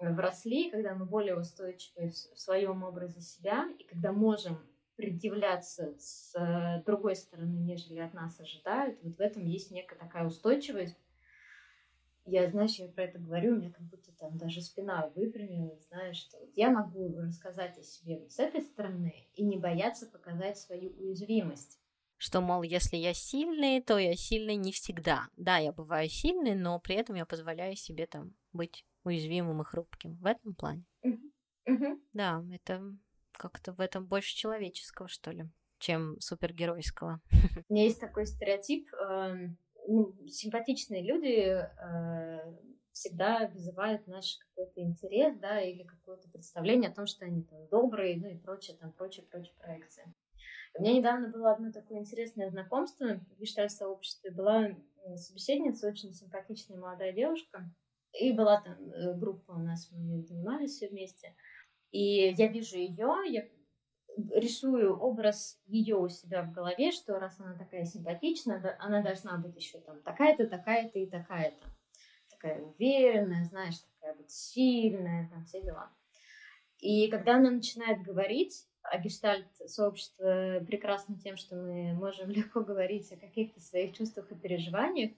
[0.00, 4.58] э, вросли, когда мы более устойчивы в своем образе себя, и когда можем
[4.96, 10.24] предъявляться с э, другой стороны, нежели от нас ожидают, вот в этом есть некая такая
[10.24, 10.96] устойчивость,
[12.26, 16.16] я, знаешь, я про это говорю, у меня как будто там даже спина выпрямилась, знаешь,
[16.16, 20.58] что вот я могу рассказать о себе вот с этой стороны и не бояться показать
[20.58, 21.78] свою уязвимость.
[22.16, 25.28] Что, мол, если я сильный, то я сильный не всегда.
[25.36, 30.16] Да, я бываю сильный, но при этом я позволяю себе там быть уязвимым и хрупким.
[30.16, 30.84] В этом плане.
[32.12, 32.82] Да, это
[33.32, 35.44] как-то в этом больше человеческого, что ли,
[35.78, 37.20] чем супергеройского.
[37.68, 42.54] У меня есть такой стереотип, эм, ну, симпатичные люди э,
[42.92, 48.16] всегда вызывают наш какой-то интерес, да, или какое-то представление о том, что они там добрые,
[48.16, 50.04] ну и прочее, там, прочее, прочее проекции.
[50.76, 54.32] У меня недавно было одно такое интересное знакомство в гештальт-сообществе.
[54.32, 54.70] Была
[55.16, 57.70] собеседница, очень симпатичная молодая девушка,
[58.12, 61.34] и была там э, группа у нас, мы занимались все вместе.
[61.90, 63.42] И я вижу ее, я
[64.34, 69.56] рисую образ ее у себя в голове, что раз она такая симпатичная, она должна быть
[69.56, 71.66] еще там такая-то, такая-то и такая-то.
[72.30, 75.90] Такая уверенная, знаешь, такая вот сильная, там все дела.
[76.78, 83.16] И когда она начинает говорить, а гештальт-сообщество прекрасно тем, что мы можем легко говорить о
[83.16, 85.12] каких-то своих чувствах и переживаниях,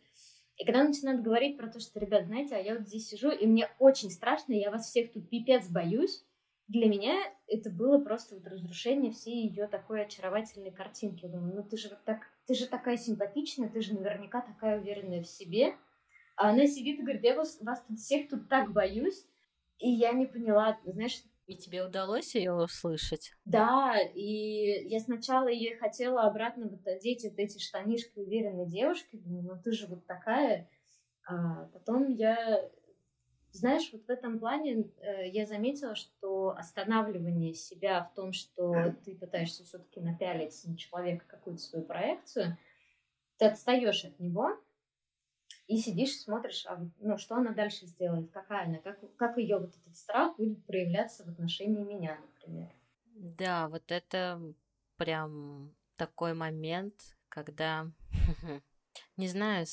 [0.57, 3.47] и когда начинает говорить про то, что, ребят, знаете, а я вот здесь сижу, и
[3.47, 6.25] мне очень страшно, я вас всех тут пипец боюсь,
[6.69, 7.15] для меня
[7.47, 11.27] это было просто вот разрушение всей ее такой очаровательной картинки.
[11.27, 14.81] Я думаю, ну ты же вот так, ты же такая симпатичная, ты же наверняка такая
[14.81, 15.77] уверенная в себе.
[16.37, 19.27] А она сидит и говорит, я вас, вас тут всех тут так боюсь.
[19.79, 23.33] И я не поняла, знаешь, И тебе удалось ее услышать?
[23.45, 29.17] Да, и я сначала ее хотела обратно вот одеть вот эти штанишки уверенной девушки.
[29.17, 30.69] Думаю, ну ты же вот такая.
[31.29, 32.69] А потом я
[33.57, 39.15] знаешь, вот в этом плане э, я заметила, что останавливание себя в том, что ты
[39.15, 42.57] пытаешься все-таки напялить на человека какую-то свою проекцию,
[43.39, 44.59] ты отстаешь от него
[45.67, 49.75] и сидишь, смотришь, а ну, что она дальше сделает, какая она, как, как ее вот
[49.75, 52.71] этот страх будет проявляться в отношении меня, например.
[53.15, 54.41] Да, вот это
[54.97, 56.95] прям такой момент,
[57.29, 57.91] когда,
[59.17, 59.67] не знаю,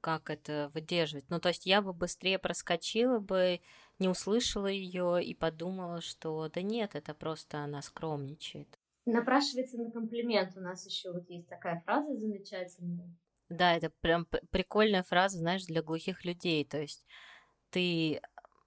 [0.00, 1.28] как это выдерживать.
[1.28, 3.60] Ну, то есть я бы быстрее проскочила бы,
[3.98, 8.78] не услышала ее и подумала, что да нет, это просто она скромничает.
[9.04, 10.56] Напрашивается на комплимент.
[10.56, 13.14] У нас еще вот есть такая фраза замечательная.
[13.48, 16.64] Да, это прям прикольная фраза, знаешь, для глухих людей.
[16.64, 17.04] То есть
[17.70, 18.20] ты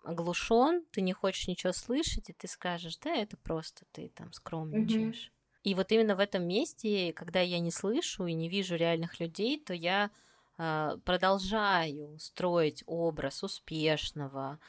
[0.03, 5.27] оглушен, ты не хочешь ничего слышать, и ты скажешь, да, это просто ты там скромничаешь.
[5.27, 5.33] Угу.
[5.63, 9.61] И вот именно в этом месте, когда я не слышу и не вижу реальных людей,
[9.61, 10.09] то я
[11.05, 14.59] продолжаю строить образ успешного,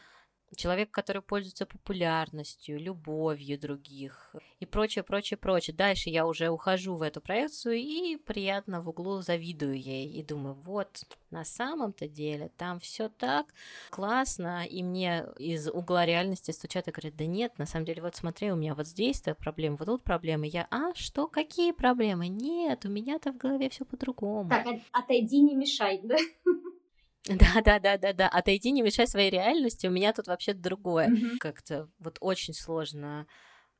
[0.57, 5.75] человек, который пользуется популярностью, любовью других и прочее, прочее, прочее.
[5.75, 10.55] Дальше я уже ухожу в эту проекцию и приятно в углу завидую ей и думаю,
[10.55, 13.47] вот, на самом-то деле там все так
[13.91, 18.17] классно, и мне из угла реальности стучат и говорят, да нет, на самом деле, вот
[18.17, 20.47] смотри, у меня вот здесь то проблема, вот тут проблемы.
[20.47, 22.29] Я, а, что, какие проблемы?
[22.29, 24.51] Нет, у меня-то в голове все по-другому.
[24.51, 26.17] Так, отойди, не мешай, да?
[27.27, 28.29] Да, да, да, да, да.
[28.29, 29.87] Отойди, не мешай своей реальности.
[29.87, 31.09] У меня тут вообще другое.
[31.09, 31.39] Mm-hmm.
[31.39, 33.27] Как-то вот очень сложно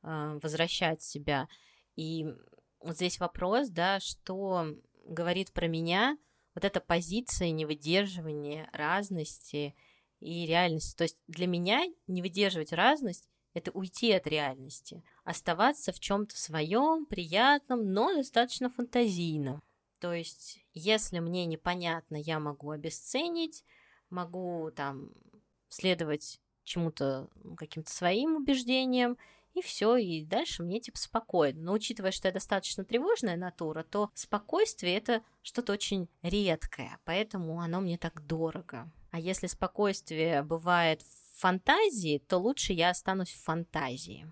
[0.03, 1.47] э, возвращать себя.
[1.95, 2.25] И
[2.79, 4.67] вот здесь вопрос, да, что
[5.05, 6.17] говорит про меня
[6.53, 9.75] вот эта позиция невыдерживания разности
[10.19, 10.95] и реальности.
[10.95, 17.05] То есть для меня не выдерживать разность это уйти от реальности, оставаться в чем-то своем,
[17.05, 19.61] приятном, но достаточно фантазийном.
[20.01, 23.63] То есть, если мне непонятно, я могу обесценить,
[24.09, 25.11] могу там
[25.69, 29.17] следовать чему-то, каким-то своим убеждениям,
[29.53, 31.61] и все, и дальше мне типа спокойно.
[31.61, 37.79] Но учитывая, что я достаточно тревожная натура, то спокойствие это что-то очень редкое, поэтому оно
[37.79, 38.91] мне так дорого.
[39.11, 44.31] А если спокойствие бывает в фантазии, то лучше я останусь в фантазии.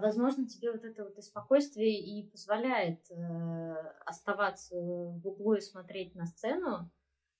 [0.00, 6.26] Возможно, тебе вот это вот спокойствие и позволяет э, оставаться в углу и смотреть на
[6.26, 6.90] сцену,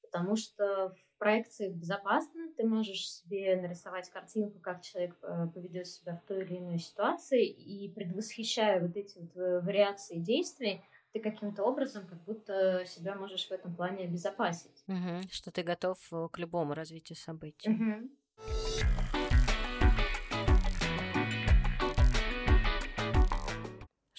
[0.02, 6.16] потому что в проекциях безопасно, ты можешь себе нарисовать картинку, как человек э, поведет себя
[6.16, 11.64] в той или иной ситуации, и предвосхищая вот эти вот э, вариации действий, ты каким-то
[11.64, 14.84] образом как будто себя можешь в этом плане обезопасить.
[14.86, 17.70] Угу, что ты готов э, к любому развитию событий.
[17.70, 19.17] Угу.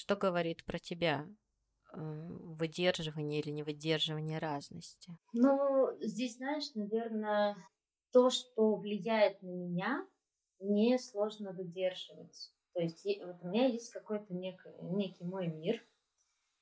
[0.10, 1.28] Что говорит про тебя
[1.94, 5.16] э, выдерживание или невыдерживание разности?
[5.34, 7.56] Ну, здесь, знаешь, наверное,
[8.12, 10.08] то, что влияет на меня,
[10.60, 12.52] мне сложно выдерживать.
[12.74, 15.80] То есть у меня есть какой-то нек, некий мой мир,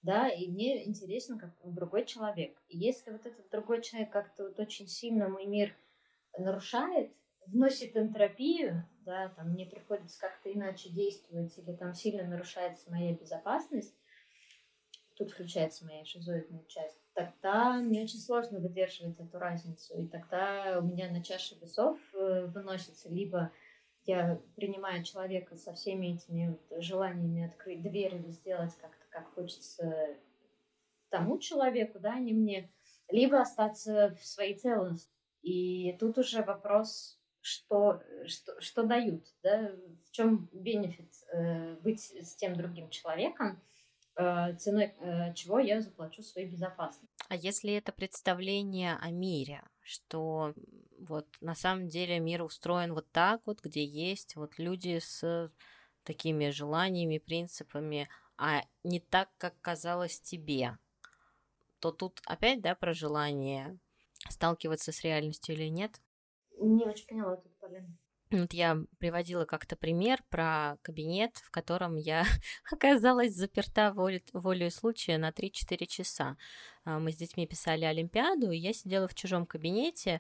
[0.01, 2.61] да, и мне интересен как другой человек.
[2.67, 5.73] И если вот этот другой человек как-то вот очень сильно мой мир
[6.37, 7.13] нарушает,
[7.47, 13.95] вносит энтропию, да, там мне приходится как-то иначе действовать, или там сильно нарушается моя безопасность,
[15.15, 19.99] тут включается моя шизоидная часть, тогда мне очень сложно выдерживать эту разницу.
[19.99, 23.51] И тогда у меня на чаше весов э, выносится либо
[24.07, 30.15] я принимаю человека со всеми этими вот желаниями открыть дверь или сделать как-то, как хочется
[31.09, 32.71] тому человеку, да, а не мне,
[33.09, 35.11] либо остаться в своей целостности.
[35.41, 37.16] И тут уже вопрос
[37.47, 39.71] что, что, что дают, да,
[40.07, 43.61] в чем бенефит э, быть с тем другим человеком,
[44.17, 47.07] э, ценой э, чего я заплачу своей безопасности.
[47.29, 50.53] А если это представление о мире, что
[50.99, 55.49] вот на самом деле мир устроен вот так вот, где есть вот люди с
[56.03, 60.77] такими желаниями, принципами, а не так, как казалось тебе,
[61.79, 63.79] то тут опять, да, про желание
[64.29, 66.01] сталкиваться с реальностью или нет?
[66.59, 67.97] Не очень поняла тут, Полин.
[68.29, 72.25] Вот я приводила как-то пример про кабинет, в котором я
[72.71, 76.35] оказалась заперта волей, волей случая на 3-4 часа.
[76.83, 80.19] А, мы с детьми писали Олимпиаду, и я сидела в чужом кабинете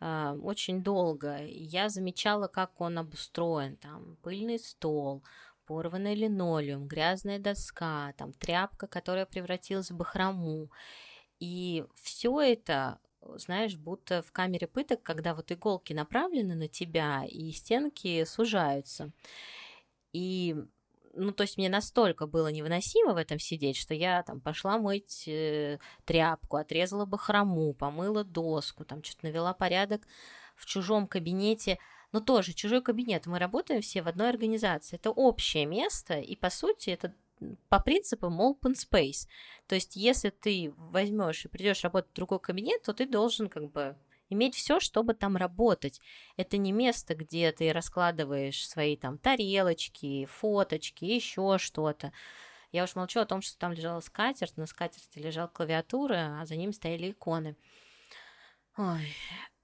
[0.00, 1.38] а, очень долго.
[1.46, 3.78] Я замечала, как он обустроен.
[3.78, 5.24] Там пыльный стол,
[5.64, 10.70] порванный линолеум, грязная доска, там тряпка, которая превратилась в бахрому.
[11.38, 12.98] И все это
[13.36, 19.12] знаешь, будто в камере пыток, когда вот иголки направлены на тебя, и стенки сужаются.
[20.12, 20.56] И
[21.16, 25.24] ну, то есть мне настолько было невыносимо в этом сидеть, что я там пошла мыть
[25.26, 30.06] э, тряпку, отрезала бахрому, помыла доску, там что-то навела порядок
[30.54, 31.78] в чужом кабинете.
[32.12, 33.26] Но тоже чужой кабинет.
[33.26, 34.96] Мы работаем все в одной организации.
[34.96, 37.14] Это общее место, и по сути это
[37.68, 39.26] по принципу open space.
[39.66, 43.70] То есть, если ты возьмешь и придешь работать в другой кабинет, то ты должен как
[43.70, 43.96] бы
[44.28, 46.00] иметь все, чтобы там работать.
[46.36, 52.12] Это не место, где ты раскладываешь свои там тарелочки, фоточки, еще что-то.
[52.72, 56.56] Я уж молчу о том, что там лежала скатерть, на скатерти лежала клавиатура, а за
[56.56, 57.56] ним стояли иконы.
[58.76, 59.08] Ой,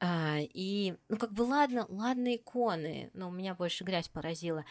[0.00, 4.64] а, и, ну, как бы, ладно, ладно, иконы, но меня больше грязь поразила.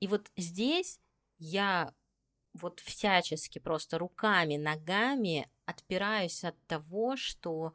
[0.00, 1.00] И вот здесь
[1.38, 1.94] я
[2.56, 7.72] вот всячески просто руками, ногами отпираюсь от того, что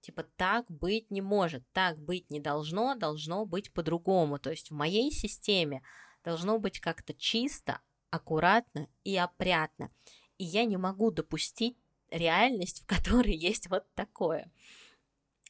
[0.00, 4.38] Типа так быть не может, так быть не должно, должно быть по-другому.
[4.38, 5.82] То есть в моей системе
[6.24, 7.80] должно быть как-то чисто,
[8.10, 9.90] аккуратно и опрятно.
[10.38, 11.76] И я не могу допустить
[12.10, 14.50] реальность, в которой есть вот такое.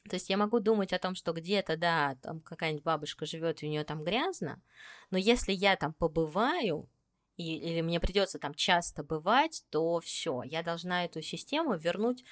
[0.09, 3.67] То есть я могу думать о том, что где-то, да, там какая-нибудь бабушка живет, и
[3.67, 4.61] у нее там грязно,
[5.11, 6.89] но если я там побываю,
[7.37, 12.23] и, или мне придется там часто бывать, то все, я должна эту систему вернуть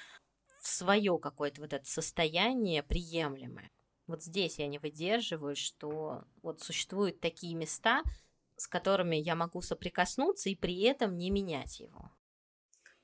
[0.62, 3.72] в свое какое-то вот это состояние приемлемое.
[4.08, 8.02] Вот здесь я не выдерживаю, что вот существуют такие места,
[8.56, 12.12] с которыми я могу соприкоснуться и при этом не менять его.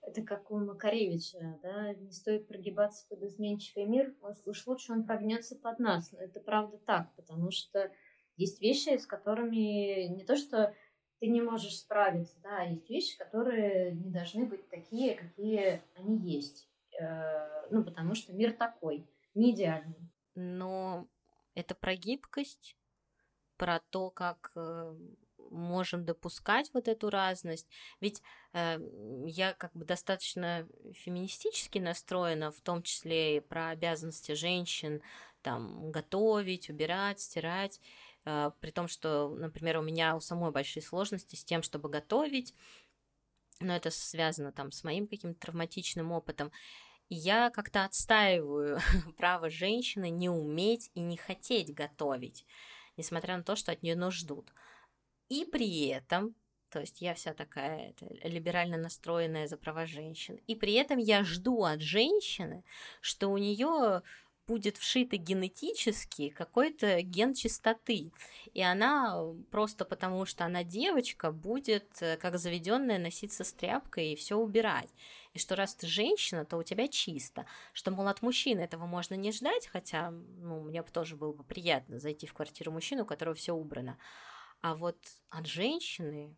[0.01, 4.15] Это как у Макаревича, да, не стоит прогибаться под изменчивый мир,
[4.45, 6.11] уж лучше он прогнется под нас.
[6.11, 7.91] Но это правда так, потому что
[8.37, 10.75] есть вещи, с которыми не то что
[11.25, 16.69] ты не можешь справиться, да, есть вещи, которые не должны быть такие, какие они есть.
[17.01, 20.11] Э, ну, потому что мир такой, не идеальный.
[20.35, 21.07] Но
[21.55, 22.77] это про гибкость,
[23.57, 24.95] про то, как э,
[25.49, 27.67] можем допускать вот эту разность.
[28.01, 28.21] Ведь
[28.53, 28.77] э,
[29.25, 35.01] я как бы достаточно феминистически настроена, в том числе и про обязанности женщин,
[35.41, 37.81] там, готовить, убирать, стирать.
[38.25, 42.53] Э, при том, что, например, у меня у самой большие сложности с тем, чтобы готовить,
[43.59, 46.51] но это связано там с моим каким-то травматичным опытом.
[47.07, 48.79] Я как-то отстаиваю
[49.17, 52.45] право женщины не уметь и не хотеть готовить,
[52.97, 54.51] несмотря на то, что от нее ну ждут.
[55.29, 56.35] И при этом,
[56.69, 61.23] то есть я вся такая это, либерально настроенная за права женщин, и при этом я
[61.23, 62.63] жду от женщины,
[63.01, 64.01] что у нее
[64.47, 68.11] будет вшито генетически какой-то ген чистоты.
[68.53, 74.15] И она просто потому, что она девочка, будет э, как заведенная носиться с тряпкой и
[74.15, 74.89] все убирать.
[75.33, 77.45] И что раз ты женщина, то у тебя чисто.
[77.73, 81.43] Что, мол, от мужчины этого можно не ждать, хотя, ну, мне бы тоже было бы
[81.43, 83.97] приятно зайти в квартиру мужчины, у которого все убрано.
[84.61, 84.97] А вот
[85.29, 86.35] от женщины,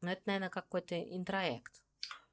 [0.00, 1.82] ну, это, наверное, какой-то интроект.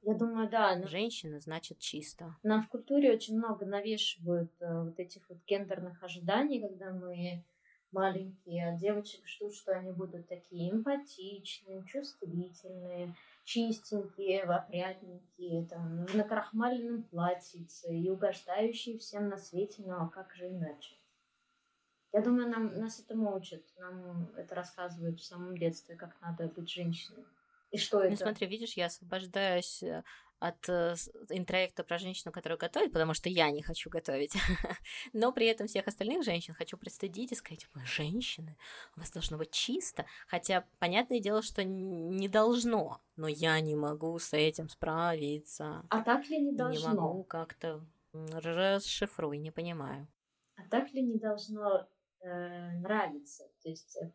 [0.05, 0.75] Я думаю, да.
[0.75, 0.87] Но...
[0.87, 2.35] Женщина значит чисто.
[2.43, 7.43] Нам в культуре очень много навешивают э, вот этих вот гендерных ожиданий, когда мы
[7.91, 17.03] маленькие, от девочек ждут, что они будут такие эмпатичные, чувствительные, чистенькие, опрятненькие, там, в накрахмаленном
[17.03, 20.95] платьице и угождающие всем на свете, ну а как же иначе?
[22.11, 26.69] Я думаю, нам, нас этому учат, нам это рассказывают в самом детстве, как надо быть
[26.69, 27.25] женщиной.
[27.75, 28.15] И что ну, это?
[28.15, 30.03] смотри, видишь, я освобождаюсь э,
[30.39, 30.95] от э,
[31.29, 34.33] интроекта про женщину, которая готовит, потому что я не хочу готовить.
[35.13, 38.55] Но при этом всех остальных женщин хочу пристыдить и сказать, вы женщины,
[38.95, 40.05] у вас должно быть чисто.
[40.27, 45.85] Хотя, понятное дело, что не должно, но я не могу с этим справиться.
[45.89, 46.91] А так ли не должно?
[46.91, 50.07] Не могу как-то расшифруй, не понимаю.
[50.55, 51.87] А так ли не должно
[52.21, 53.43] э, нравиться?
[53.61, 54.09] То есть э,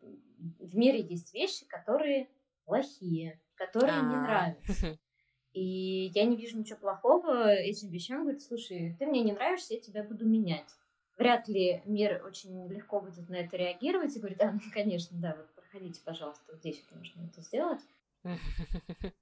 [0.59, 2.27] в мире есть вещи, которые
[2.65, 4.09] плохие, которые А-а-а.
[4.09, 4.21] не а.
[4.21, 4.99] нравятся.
[5.53, 8.21] И я не вижу ничего плохого этим вещам.
[8.21, 10.69] Говорит, слушай, ты мне не нравишься, я тебя буду менять.
[11.17, 15.35] Вряд ли мир очень легко будет на это реагировать и говорит, а, ну, конечно, да,
[15.35, 17.81] вот проходите, пожалуйста, вот здесь вот нужно это сделать.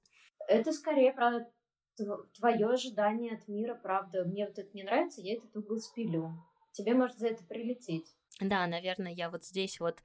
[0.48, 1.46] Это скорее про
[2.34, 4.24] твое ожидание от мира, правда.
[4.24, 6.32] Мне вот это не нравится, я этот угол спилю.
[6.72, 8.06] Тебе может за это прилететь.
[8.40, 10.02] Да, наверное, я вот здесь вот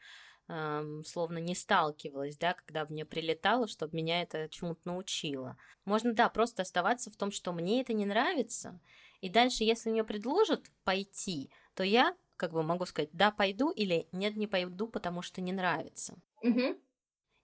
[0.47, 5.57] словно не сталкивалась, да, когда мне прилетало, чтобы меня это чему-то научило.
[5.85, 8.79] Можно, да, просто оставаться в том, что мне это не нравится,
[9.21, 14.07] и дальше, если мне предложат пойти, то я как бы могу сказать, да, пойду, или
[14.11, 16.15] нет, не пойду, потому что не нравится.
[16.43, 16.79] Угу.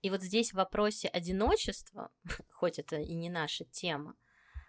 [0.02, 2.12] И вот здесь в вопросе одиночества,
[2.52, 4.16] хоть это и не наша тема,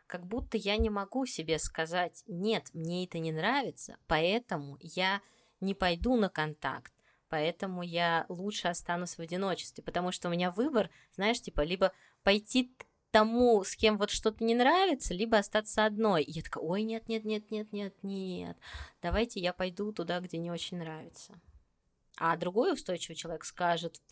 [0.07, 5.23] как будто я не могу себе сказать, нет, мне это не нравится, поэтому я
[5.61, 6.92] не пойду на контакт,
[7.33, 11.91] поэтому я лучше останусь в одиночестве, потому что у меня выбор, знаешь, типа, либо
[12.23, 12.77] пойти
[13.11, 16.25] тому, с кем вот что-то не нравится, либо остаться одной.
[16.25, 18.59] И я такая, ой, нет, нет, нет, нет, нет, нет,
[19.01, 21.41] давайте я пойду туда, где не очень нравится.
[22.19, 24.03] А другой устойчивый человек скажет,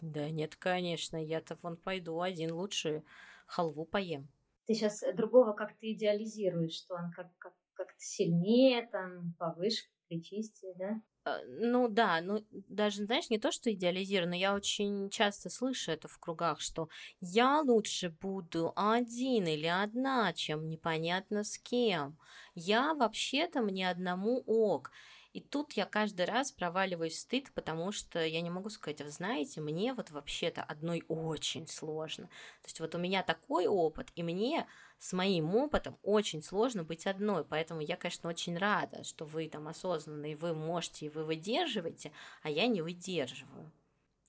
[0.00, 3.02] да нет, конечно, я-то вон пойду один лучше
[3.48, 4.28] халву поем.
[4.66, 11.02] Ты сейчас другого как-то идеализируешь, что он как, как, как-то сильнее, там, повыше, плечистее, да?
[11.28, 15.90] А, ну да, ну даже, знаешь, не то, что идеализирую, но я очень часто слышу
[15.92, 16.88] это в кругах, что
[17.20, 22.18] я лучше буду один или одна, чем непонятно с кем.
[22.54, 24.90] Я вообще-то мне одному ок.
[25.34, 29.10] И тут я каждый раз проваливаюсь в стыд, потому что я не могу сказать, вы
[29.10, 32.26] знаете, мне вот вообще-то одной очень сложно.
[32.62, 34.66] То есть вот у меня такой опыт, и мне
[34.98, 39.68] с моим опытом очень сложно быть одной, поэтому я, конечно, очень рада, что вы там
[39.68, 42.12] осознанные, вы можете и вы выдерживаете,
[42.42, 43.72] а я не выдерживаю.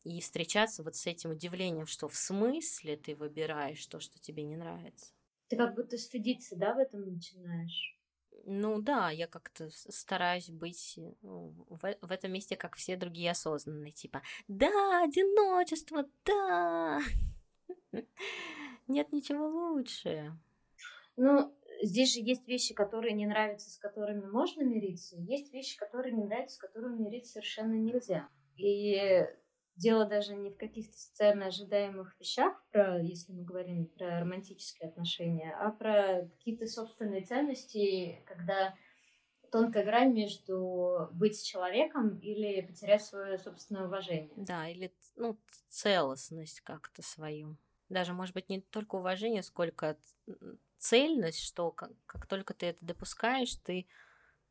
[0.04, 4.58] И встречаться вот с этим удивлением, что в смысле ты выбираешь то, что тебе не
[4.58, 5.14] нравится.
[5.50, 7.99] Ты как будто стыдиться, да, в этом начинаешь?
[8.46, 13.92] Ну да, я как-то стараюсь быть ну, в, в этом месте, как все другие осознанные,
[13.92, 17.02] типа, да, одиночество, да,
[18.88, 20.38] нет ничего лучше.
[21.18, 26.14] Ну, здесь же есть вещи, которые не нравятся, с которыми можно мириться, есть вещи, которые
[26.14, 28.30] не нравятся, с которыми мириться совершенно нельзя.
[28.56, 29.26] И
[29.80, 35.56] дело даже не в каких-то социально ожидаемых вещах, про, если мы говорим про романтические отношения,
[35.58, 38.76] а про какие-то собственные ценности, когда
[39.52, 44.34] тонкая грань между быть человеком или потерять свое собственное уважение.
[44.36, 45.38] Да, или ну,
[45.70, 47.58] целостность как-то свою.
[47.88, 49.98] Даже, может быть, не только уважение, сколько
[50.78, 53.88] цельность, что как, как только ты это допускаешь, ты...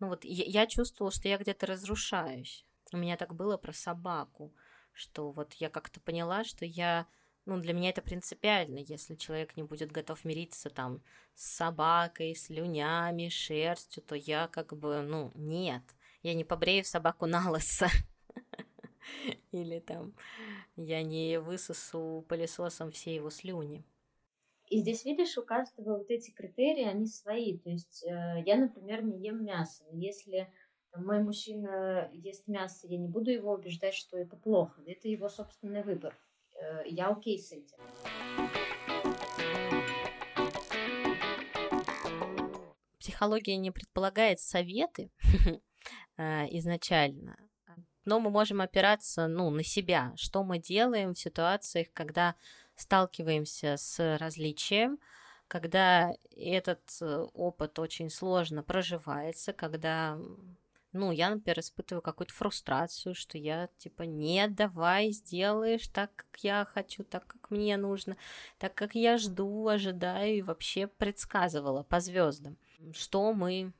[0.00, 2.64] Ну вот я, я чувствовала, что я где-то разрушаюсь.
[2.92, 4.54] У меня так было про собаку
[4.98, 7.06] что вот я как-то поняла, что я,
[7.46, 11.02] ну, для меня это принципиально, если человек не будет готов мириться там
[11.34, 15.82] с собакой, с слюнями, шерстью, то я как бы, ну, нет,
[16.22, 17.88] я не побрею собаку на лысо.
[19.52, 20.14] Или там
[20.76, 23.84] я не высосу пылесосом все его слюни.
[24.68, 27.56] И здесь, видишь, у каждого вот эти критерии, они свои.
[27.56, 29.84] То есть э, я, например, не ем мясо.
[29.92, 30.52] Если
[30.98, 34.82] мой мужчина ест мясо, я не буду его убеждать, что это плохо.
[34.86, 36.16] Это его собственный выбор.
[36.60, 37.78] Э, я окей с этим.
[42.98, 45.10] Психология не предполагает советы
[46.16, 47.36] э, изначально,
[48.04, 52.34] но мы можем опираться ну, на себя, что мы делаем в ситуациях, когда
[52.74, 54.98] сталкиваемся с различием,
[55.48, 60.18] когда этот э, опыт очень сложно проживается, когда
[60.92, 66.64] ну, я, например, испытываю какую-то фрустрацию, что я, типа, нет, давай, сделаешь так, как я
[66.64, 68.16] хочу, так, как мне нужно,
[68.58, 72.56] так, как я жду, ожидаю и вообще предсказывала по звездам,
[72.92, 73.72] что мы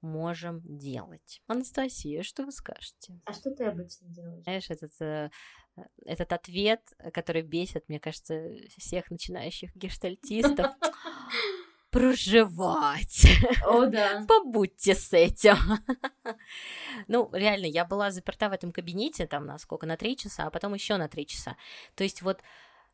[0.00, 1.42] можем делать.
[1.46, 3.20] Анастасия, что вы скажете?
[3.24, 4.42] А что ты обычно делаешь?
[4.44, 5.30] Знаешь, этот, э,
[6.04, 6.80] этот ответ,
[7.12, 10.72] который бесит, мне кажется, всех начинающих гештальтистов.
[11.90, 13.26] проживать.
[13.66, 14.24] О, да.
[14.28, 15.56] Побудьте с этим.
[17.08, 20.50] ну, реально, я была заперта в этом кабинете там на сколько, на три часа, а
[20.50, 21.56] потом еще на три часа.
[21.94, 22.40] То есть вот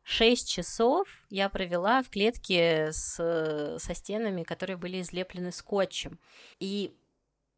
[0.03, 6.19] шесть часов я провела в клетке с, со стенами, которые были излеплены скотчем.
[6.59, 6.95] И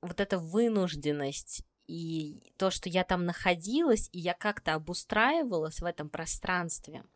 [0.01, 6.09] вот эта вынужденность и то, что я там находилась, и я как-то обустраивалась в этом
[6.09, 7.03] пространстве–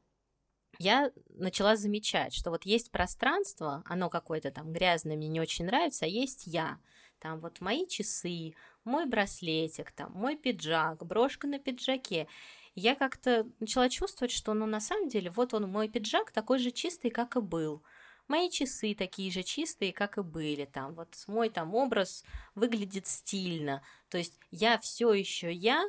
[0.80, 6.06] я начала замечать, что вот есть пространство, оно какое-то там грязное, мне не очень нравится,
[6.06, 6.80] а есть я.
[7.20, 12.28] Там вот мои часы, мой браслетик, там мой пиджак, брошка на пиджаке.
[12.74, 16.72] Я как-то начала чувствовать, что, ну, на самом деле, вот он, мой пиджак такой же
[16.72, 17.84] чистый, как и был.
[18.28, 20.96] Мои часы такие же чистые, как и были там.
[20.96, 22.24] Вот мой там образ
[22.56, 23.84] выглядит стильно.
[24.10, 25.84] То есть я все еще я,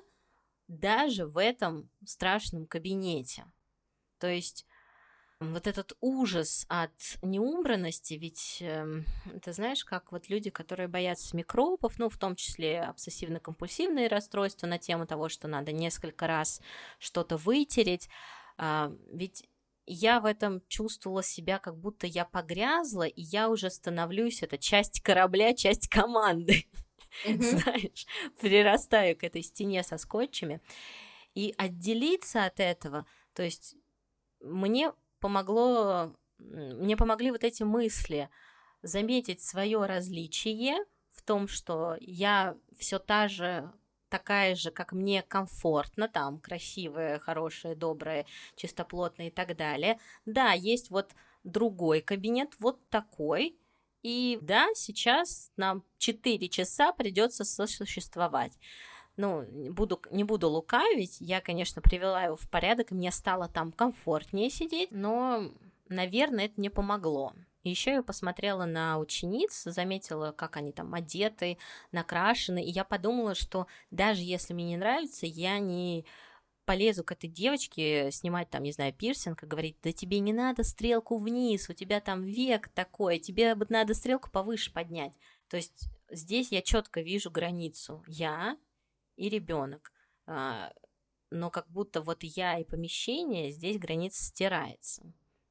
[0.69, 3.45] даже в этом страшном кабинете.
[4.19, 4.67] То есть
[5.51, 9.03] вот этот ужас от неубранности, ведь э,
[9.43, 14.79] ты знаешь, как вот люди, которые боятся микробов, ну, в том числе обсессивно-компульсивные расстройства на
[14.79, 16.61] тему того, что надо несколько раз
[16.99, 18.09] что-то вытереть,
[18.59, 19.49] э, ведь
[19.87, 25.01] я в этом чувствовала себя, как будто я погрязла, и я уже становлюсь, это часть
[25.01, 26.67] корабля, часть команды,
[27.25, 28.07] знаешь,
[28.41, 30.61] прирастаю к этой стене со скотчами.
[31.35, 33.77] И отделиться от этого, то есть
[34.41, 34.93] мне
[35.23, 38.29] помогло, мне помогли вот эти мысли
[38.83, 40.77] заметить свое различие
[41.13, 43.73] в том, что я все та же
[44.09, 49.99] такая же, как мне комфортно, там красивая, хорошая, добрая, чистоплотная и так далее.
[50.27, 51.13] Да, есть вот
[51.45, 53.57] другой кабинет, вот такой,
[54.03, 58.53] и да, сейчас нам 4 часа придется сосуществовать.
[59.17, 64.49] Ну, буду, не буду лукавить, я, конечно, привела его в порядок, мне стало там комфортнее
[64.49, 65.51] сидеть, но,
[65.89, 67.35] наверное, это не помогло.
[67.63, 71.59] Еще я посмотрела на учениц, заметила, как они там одеты,
[71.93, 76.05] накрашены, и я подумала, что даже если мне не нравится, я не
[76.65, 80.63] полезу к этой девочке снимать там, не знаю, пирсинг и говорить, да тебе не надо
[80.65, 85.13] стрелку вниз, у тебя там век такой, тебе надо стрелку повыше поднять.
[85.49, 88.03] То есть здесь я четко вижу границу.
[88.07, 88.57] Я
[89.17, 89.93] и ребенок.
[90.27, 90.73] А,
[91.31, 95.03] но как будто вот я и помещение, здесь граница стирается.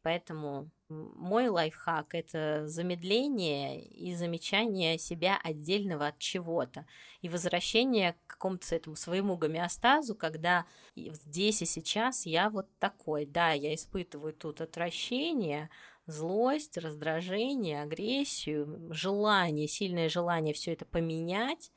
[0.04, 6.88] Поэтому мой лайфхак– это замедление и замечание себя отдельного от чего-то.
[7.22, 13.26] И возвращение к какому-то этому своему гомеостазу, когда здесь и сейчас я вот такой.
[13.26, 15.70] Да, я испытываю тут отвращение,
[16.08, 21.72] злость, раздражение, агрессию, желание, сильное желание все это поменять.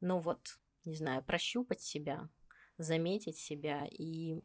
[0.00, 2.28] Ну вот, не знаю, прощупать себя,
[2.78, 4.40] заметить себя и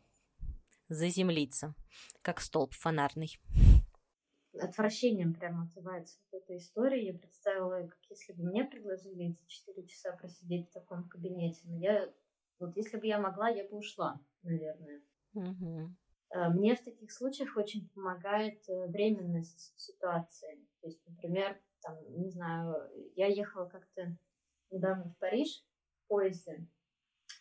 [0.88, 1.75] заземлиться,
[2.21, 3.39] как столб фонарный.
[4.59, 7.05] Отвращением прямо отзывается вот эта история.
[7.05, 11.61] Я представила, как если бы мне предложили эти четыре часа просидеть в таком кабинете.
[11.65, 12.13] Но я,
[12.59, 15.01] вот если бы я могла, я бы ушла, наверное.
[15.33, 15.95] Угу.
[16.53, 20.65] Мне в таких случаях очень помогает э, временность ситуации.
[20.81, 22.75] То есть, например, там, не знаю,
[23.15, 24.17] я ехала как-то
[24.71, 25.63] недавно в Париж
[26.08, 26.68] поезде.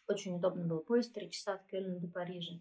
[0.06, 2.60] Очень удобно был поезд, три часа от Кельна до Парижа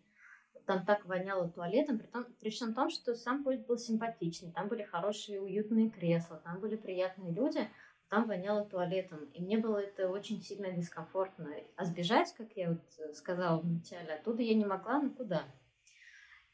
[0.65, 4.67] там так воняло туалетом, при, том, при всем том, что сам поезд был симпатичный, там
[4.67, 7.67] были хорошие уютные кресла, там были приятные люди,
[8.09, 9.25] там воняло туалетом.
[9.33, 11.49] И мне было это очень сильно дискомфортно.
[11.75, 15.43] А сбежать, как я вот сказала вначале, оттуда я не могла, ну куда?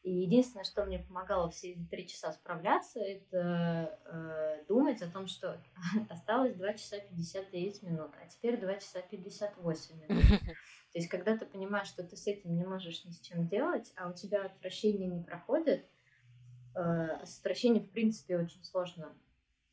[0.04, 5.28] И единственное, что мне помогало все эти три часа справляться, это э, думать о том,
[5.28, 5.62] что
[6.10, 10.24] осталось 2 часа 59 минут, а теперь 2 часа 58 минут.
[10.92, 13.92] То есть, когда ты понимаешь, что ты с этим не можешь ни с чем делать,
[13.98, 15.86] а у тебя отвращение не проходит,
[16.76, 19.14] э, с отвращением, в принципе, очень сложно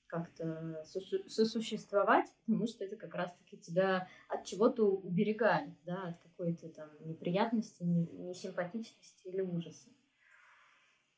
[0.08, 6.90] как-то сосуществовать, потому что это как раз-таки тебя от чего-то уберегает, да, от какой-то там
[7.00, 9.90] неприятности, несимпатичности или ужаса.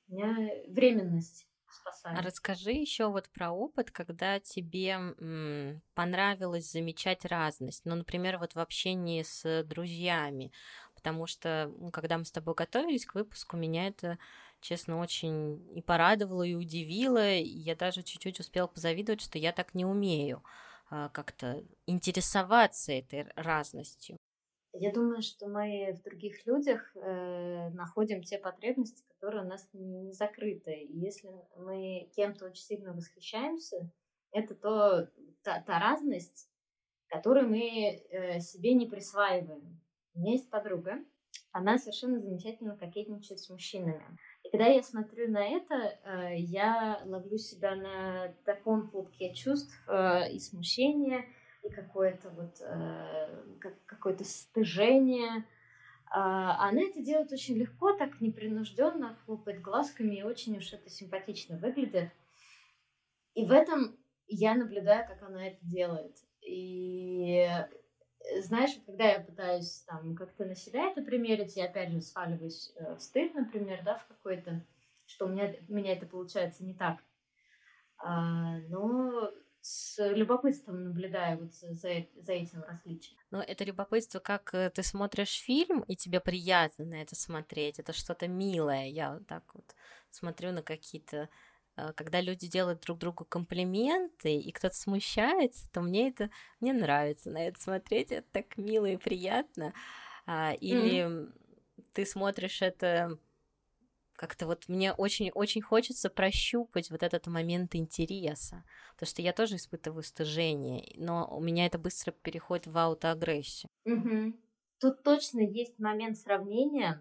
[0.09, 2.29] Меня временность спасает.
[2.29, 4.89] Расскажи еще вот про опыт, когда тебе
[5.19, 7.83] м, понравилось замечать разность.
[7.85, 10.51] Ну, например, вот в общении с друзьями.
[10.95, 14.19] Потому что, ну, когда мы с тобой готовились к выпуску, меня это,
[14.61, 17.35] честно, очень и порадовало, и удивило.
[17.37, 20.43] Я даже чуть-чуть успела позавидовать, что я так не умею
[20.91, 24.17] а, как-то интересоваться этой разностью.
[24.81, 30.03] Я думаю, что мы в других людях э, находим те потребности, которые у нас не,
[30.03, 30.73] не закрыты.
[30.73, 33.91] И если мы кем-то очень сильно восхищаемся,
[34.31, 35.11] это то,
[35.43, 36.49] та, та разность,
[37.09, 39.81] которую мы э, себе не присваиваем.
[40.15, 40.99] У меня есть подруга,
[41.51, 44.05] она совершенно замечательно кокетничает с мужчинами.
[44.45, 50.31] И когда я смотрю на это, э, я ловлю себя на таком клубке чувств э,
[50.31, 51.25] и смущения,
[51.71, 55.45] какое-то вот э, какое-то стыжение.
[56.11, 61.59] А она это делает очень легко, так непринужденно, хлопает глазками, и очень уж это симпатично
[61.59, 62.11] выглядит.
[63.35, 66.17] И в этом я наблюдаю, как она это делает.
[66.41, 67.47] И
[68.41, 72.95] знаешь, когда я пытаюсь там как-то на себя это примерить, я опять же сваливаюсь э,
[72.95, 74.65] в стыд, например, да, в какой-то,
[75.07, 76.99] что у меня, у меня это получается не так.
[77.99, 79.31] А, но
[79.69, 83.19] с любопытством наблюдаю вот за, за этим различием.
[83.31, 87.93] Но это любопытство, как э, ты смотришь фильм, и тебе приятно на это смотреть, это
[87.93, 88.87] что-то милое.
[88.87, 89.75] Я вот так вот
[90.11, 91.29] смотрю на какие-то
[91.77, 97.31] э, когда люди делают друг другу комплименты, и кто-то смущается, то мне это мне нравится
[97.31, 99.75] на это смотреть, это так мило и приятно.
[100.27, 101.33] А, или mm
[101.93, 103.19] ты смотришь это
[104.19, 108.65] как-то вот мне очень-очень хочется прощупать вот этот момент интереса,
[108.95, 113.71] потому что я тоже испытываю стыжение, но у меня это быстро переходит в аутоагрессию.
[113.85, 114.35] Угу.
[114.81, 117.01] Тут точно есть момент сравнения,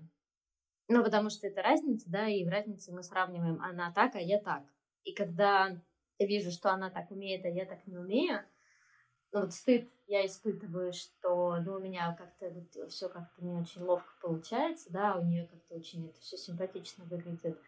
[0.88, 4.40] ну, потому что это разница, да, и в разнице мы сравниваем, она так, а я
[4.40, 4.64] так.
[5.04, 5.82] И когда
[6.20, 8.46] я вижу, что она так умеет, а я так не умею,
[9.40, 13.84] ну, вот стыд я испытываю, что ну, у меня как-то вот все как-то не очень
[13.84, 17.60] ловко получается, да, у нее как-то очень это все симпатично выглядит.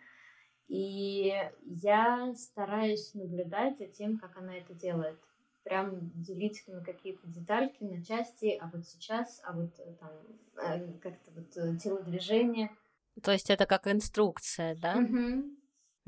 [0.67, 1.33] И
[1.65, 5.19] я стараюсь наблюдать за тем, как она это делает.
[5.63, 10.11] прям делить на какие-то детальки, на части, а вот сейчас, а вот э, там
[10.57, 12.71] э, как-то вот э, телодвижение.
[13.21, 14.97] То есть это как инструкция, да?
[14.97, 15.58] Угу.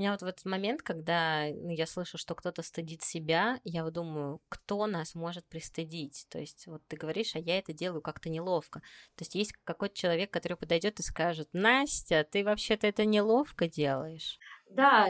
[0.01, 3.93] Меня вот в этот момент, когда ну, я слышу, что кто-то стыдит себя, я вот
[3.93, 6.25] думаю, кто нас может пристыдить?
[6.29, 8.79] То есть вот ты говоришь, а я это делаю как-то неловко.
[9.15, 14.39] То есть есть какой-то человек, который подойдет и скажет, Настя, ты вообще-то это неловко делаешь.
[14.71, 15.07] Да,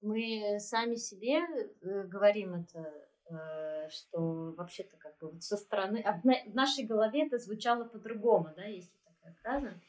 [0.00, 1.40] мы сами себе
[1.80, 2.92] говорим это
[3.32, 6.02] Э, что вообще-то как бы со стороны...
[6.04, 9.80] А в нашей голове это звучало по-другому, да, есть такая фраза.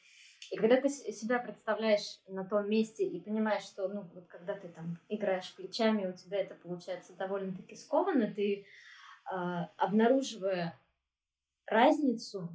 [0.53, 4.67] И когда ты себя представляешь на том месте и понимаешь, что, ну, вот когда ты
[4.67, 9.35] там играешь плечами, у тебя это получается довольно-таки скованно, ты, э,
[9.77, 10.79] обнаруживая
[11.65, 12.49] разницу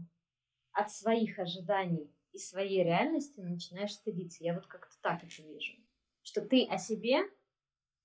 [0.70, 4.44] от своих ожиданий и своей реальности, начинаешь стыдиться.
[4.44, 5.72] Я вот как-то так это вижу.
[6.22, 7.24] Что ты о себе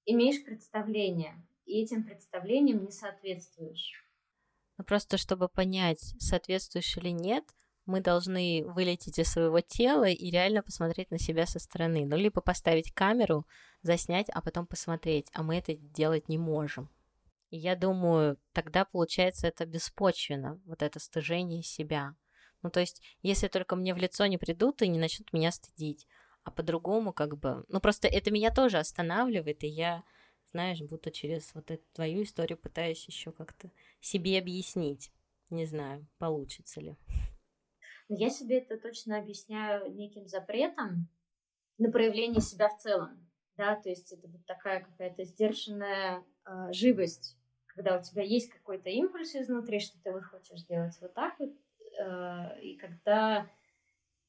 [0.08, 1.36] имеешь представление,
[1.68, 4.04] и этим представлениям не соответствуешь.
[4.80, 7.46] Ну, просто чтобы понять, соответствуешь или нет,
[7.86, 12.06] мы должны вылететь из своего тела и реально посмотреть на себя со стороны.
[12.06, 13.46] Ну, либо поставить камеру,
[13.82, 15.28] заснять, а потом посмотреть.
[15.34, 16.90] А мы это делать не можем.
[17.50, 22.16] И я думаю, тогда получается это беспочвенно, вот это стыжение себя.
[22.62, 26.08] Ну, то есть, если только мне в лицо не придут и не начнут меня стыдить,
[26.44, 27.66] а по-другому как бы...
[27.68, 30.04] Ну, просто это меня тоже останавливает, и я
[30.54, 35.12] знаешь, будто через вот эту твою историю пытаюсь еще как-то себе объяснить.
[35.50, 36.96] Не знаю, получится ли.
[38.16, 41.10] Я себе это точно объясняю неким запретом
[41.78, 43.20] на проявление себя в целом.
[43.56, 47.38] Да, то есть это вот такая какая-то сдержанная э, живость,
[47.68, 51.54] когда у тебя есть какой-то импульс изнутри, что ты вот хочешь делать вот так вот,
[52.00, 53.48] э, и когда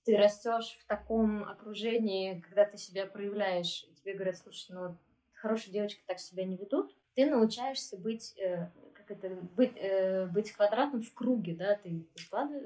[0.04, 4.98] ты растешь в таком окружении, когда ты себя проявляешь, и тебе говорят, слушай, ну
[5.32, 8.70] хорошие девочки так себя не ведут, ты научаешься быть, э,
[9.10, 12.06] это, быть, э, быть квадратным в круге, да, ты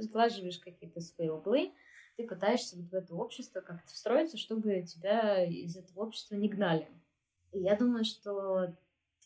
[0.01, 1.73] сглаживаешь какие-то свои углы,
[2.17, 6.89] ты пытаешься вот в это общество как-то встроиться, чтобы тебя из этого общества не гнали.
[7.53, 8.75] И я думаю, что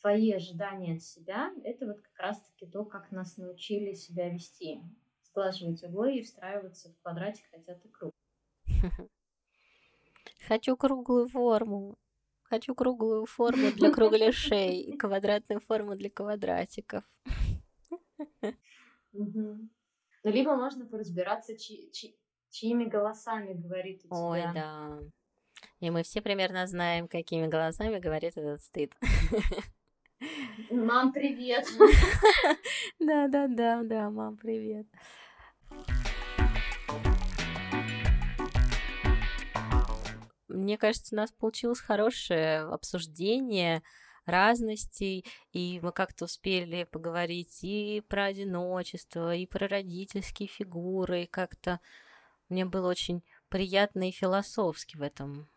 [0.00, 4.82] твои ожидания от себя— это вот как раз-таки то, как нас научили себя вести.
[5.22, 8.12] Сглаживать углы и встраиваться в квадратик, хотя ты круг.
[10.46, 11.96] Хочу круглую форму.
[12.52, 17.02] Хочу круглую форму для кругляшей и квадратную форму для квадратиков.
[19.14, 19.70] Ну,
[20.22, 24.16] либо можно поразбираться, чьими голосами говорит у тебя.
[24.18, 24.98] Ой, да.
[25.80, 28.92] И мы все примерно знаем, какими голосами говорит этот стыд.
[30.70, 31.66] Мам, привет!
[32.98, 34.86] Да, да, да, да, мам, привет.
[40.52, 43.82] Мне кажется, у нас получилось хорошее обсуждение
[44.26, 51.80] разностей, и мы как-то успели поговорить и про одиночество, и про родительские фигуры, и как-то
[52.48, 55.48] мне было очень приятно и философски в этом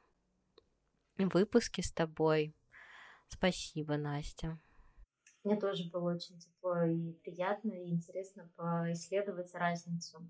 [1.17, 2.55] выпуске с тобой.
[3.27, 4.59] Спасибо, Настя.
[5.43, 10.27] Мне тоже было очень тепло и приятно, и интересно поисследовать разницу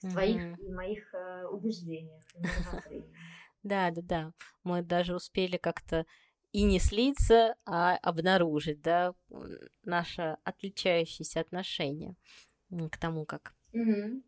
[0.00, 0.10] в mm-hmm.
[0.10, 3.04] твоих и моих э, убеждениях и
[3.62, 4.32] Да, да, да.
[4.64, 6.06] Мы даже успели как-то
[6.52, 9.14] и не слиться, а обнаружить, да,
[9.84, 12.16] наше отличающееся отношение
[12.90, 14.22] к тому, как угу.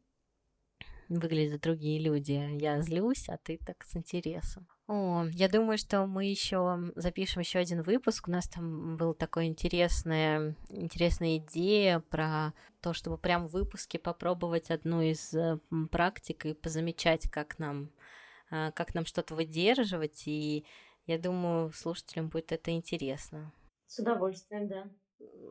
[1.09, 2.59] выглядят другие люди.
[2.61, 4.69] Я злюсь, а ты так с интересом.
[4.87, 8.27] О, я думаю, что мы еще запишем еще один выпуск.
[8.27, 14.71] У нас там была такая интересная, интересная идея про то, чтобы прям в выпуске попробовать
[14.71, 15.33] одну из
[15.91, 17.91] практик и позамечать, как нам
[18.51, 20.65] как нам что-то выдерживать, и
[21.07, 23.53] я думаю, слушателям будет это интересно.
[23.87, 24.89] С удовольствием, да.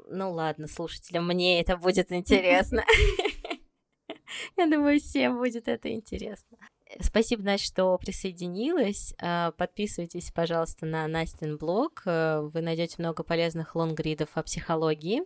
[0.07, 2.83] Ну ладно, слушателям, мне это будет интересно.
[4.57, 6.57] Я думаю, всем будет это интересно.
[6.99, 9.13] Спасибо, Настя, что присоединилась.
[9.21, 12.01] А, подписывайтесь, пожалуйста, на Настин блог.
[12.05, 15.21] Э, вы найдете много полезных лонгридов о психологии.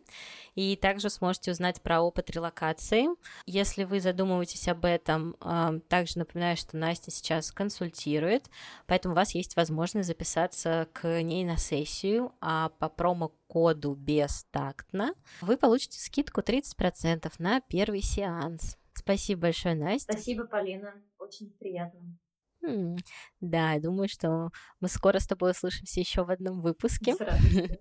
[0.56, 3.08] И также сможете узнать про опыт релокации.
[3.46, 8.50] Если вы задумываетесь об этом, а, также напоминаю, что Настя сейчас консультирует,
[8.86, 15.56] поэтому у вас есть возможность записаться к ней на сессию, а по промокоду бестактно вы
[15.56, 18.78] получите скидку 30% на первый сеанс.
[19.04, 20.14] Спасибо большое, Настя.
[20.14, 20.94] Спасибо, Полина.
[21.20, 22.18] Очень приятно.
[22.64, 22.96] М,
[23.42, 24.50] Да, я думаю, что
[24.80, 27.16] мы скоро с тобой услышимся еще в одном выпуске.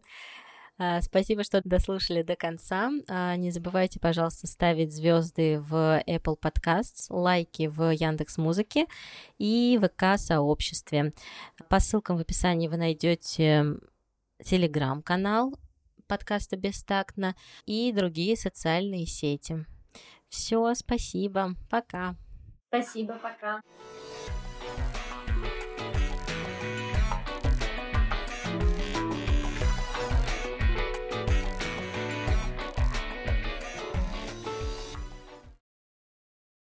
[0.78, 2.90] А, Спасибо, что дослушали до конца.
[3.06, 8.86] А, Не забывайте, пожалуйста, ставить звезды в Apple Podcasts, лайки в Яндекс Музыке
[9.38, 11.12] и ВК сообществе.
[11.68, 13.66] По ссылкам в описании вы найдете
[14.42, 15.54] телеграм-канал,
[16.08, 19.66] подкаста «Бестактно» и другие социальные сети.
[20.32, 22.16] Все, спасибо, пока.
[22.68, 23.60] Спасибо, пока.